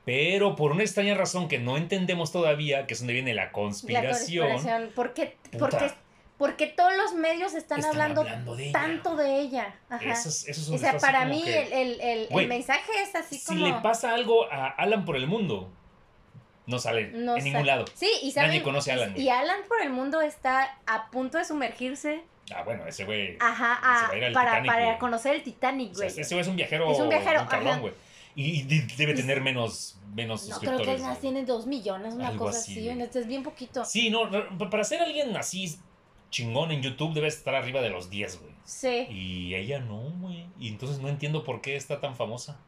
[0.04, 3.52] Pero por una extraña razón que no entendemos todavía, que es donde viene la La
[3.52, 4.90] conspiración, conspiración.
[4.96, 5.92] ¿Por qué, porque,
[6.38, 8.24] porque todos los medios están, están hablando,
[8.56, 8.72] de ella.
[8.72, 9.76] tanto de ella.
[9.88, 10.12] Ajá.
[10.12, 12.46] Eso es, eso es o donde sea, para mí que- el, el, el- el Güey,
[12.48, 13.64] mensaje es así si como...
[13.66, 15.72] le pasa algo a Alan por el mundo,
[16.66, 17.84] no sale No en ningún lado.
[17.94, 19.18] Sí, y saben, Nadie conoce a Alan.
[19.18, 22.22] Y Alan por el mundo está a punto de sumergirse.
[22.54, 23.36] Ah, bueno, ese güey.
[23.40, 26.08] Ajá, Se a- va a ir al para, Titanic, para conocer el Titanic, o sea,
[26.08, 26.20] güey.
[26.20, 26.90] ese güey es un viajero.
[26.92, 27.78] Es un viajero, cabrón, ajá.
[27.80, 27.92] güey.
[28.34, 31.02] Y de- debe tener menos, menos no, creo que suscriptores.
[31.06, 31.20] güey.
[31.20, 33.18] tiene dos millones, una Algo cosa así, así.
[33.18, 33.84] es bien poquito.
[33.84, 34.30] Sí, no,
[34.70, 35.76] para ser alguien así
[36.30, 38.52] chingón en YouTube debe estar arriba de los 10, güey.
[38.64, 39.06] Sí.
[39.10, 40.46] Y ella no, güey.
[40.58, 42.58] Y entonces no entiendo por qué está tan famosa.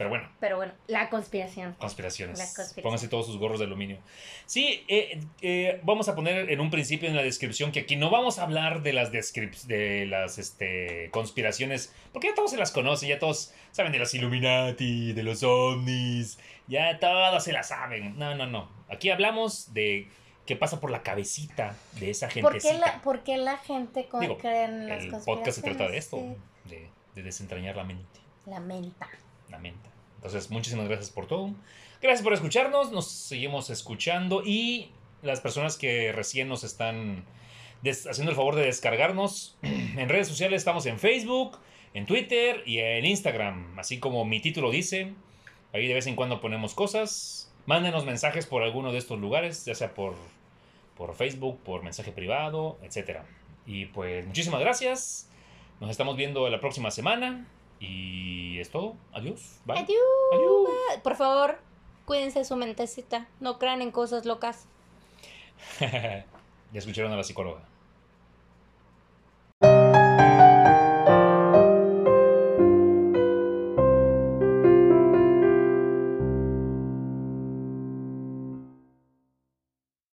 [0.00, 1.74] Pero bueno, Pero bueno, la conspiración.
[1.74, 2.38] conspiraciones.
[2.38, 2.82] La conspiración.
[2.84, 3.98] Pónganse todos sus gorros de aluminio.
[4.46, 8.08] Sí, eh, eh, vamos a poner en un principio en la descripción que aquí no
[8.08, 13.10] vamos a hablar de las de las este, conspiraciones, porque ya todos se las conocen,
[13.10, 18.18] ya todos saben de los Illuminati, de los ovnis, ya todos se las saben.
[18.18, 18.70] No, no, no.
[18.88, 20.08] Aquí hablamos de
[20.46, 22.78] qué pasa por la cabecita de esa ¿Por gentecita.
[22.78, 25.24] la, por qué la gente Digo, cree en las El conspiraciones?
[25.26, 26.70] podcast se trata de esto, Sí.
[26.70, 28.18] de, de desentrañar la mente.
[28.46, 29.06] La menta.
[29.50, 29.89] la menta.
[30.20, 31.54] Entonces, muchísimas gracias por todo.
[32.02, 32.92] Gracias por escucharnos.
[32.92, 34.42] Nos seguimos escuchando.
[34.44, 34.90] Y
[35.22, 37.24] las personas que recién nos están
[37.82, 41.58] haciendo el favor de descargarnos en redes sociales, estamos en Facebook,
[41.94, 43.78] en Twitter y en Instagram.
[43.78, 45.14] Así como mi título dice.
[45.72, 47.50] Ahí de vez en cuando ponemos cosas.
[47.64, 50.16] Mándenos mensajes por alguno de estos lugares, ya sea por,
[50.98, 53.20] por Facebook, por mensaje privado, etc.
[53.64, 55.30] Y pues muchísimas gracias.
[55.80, 57.46] Nos estamos viendo la próxima semana.
[57.80, 58.96] Y es todo.
[59.12, 59.60] Adiós.
[59.64, 59.78] Bye.
[59.78, 59.98] Adiós.
[60.34, 61.00] Adiós.
[61.02, 61.58] Por favor,
[62.04, 63.26] cuídense su mentecita.
[63.40, 64.68] No crean en cosas locas.
[65.80, 66.24] ya
[66.74, 67.69] escucharon a la psicóloga.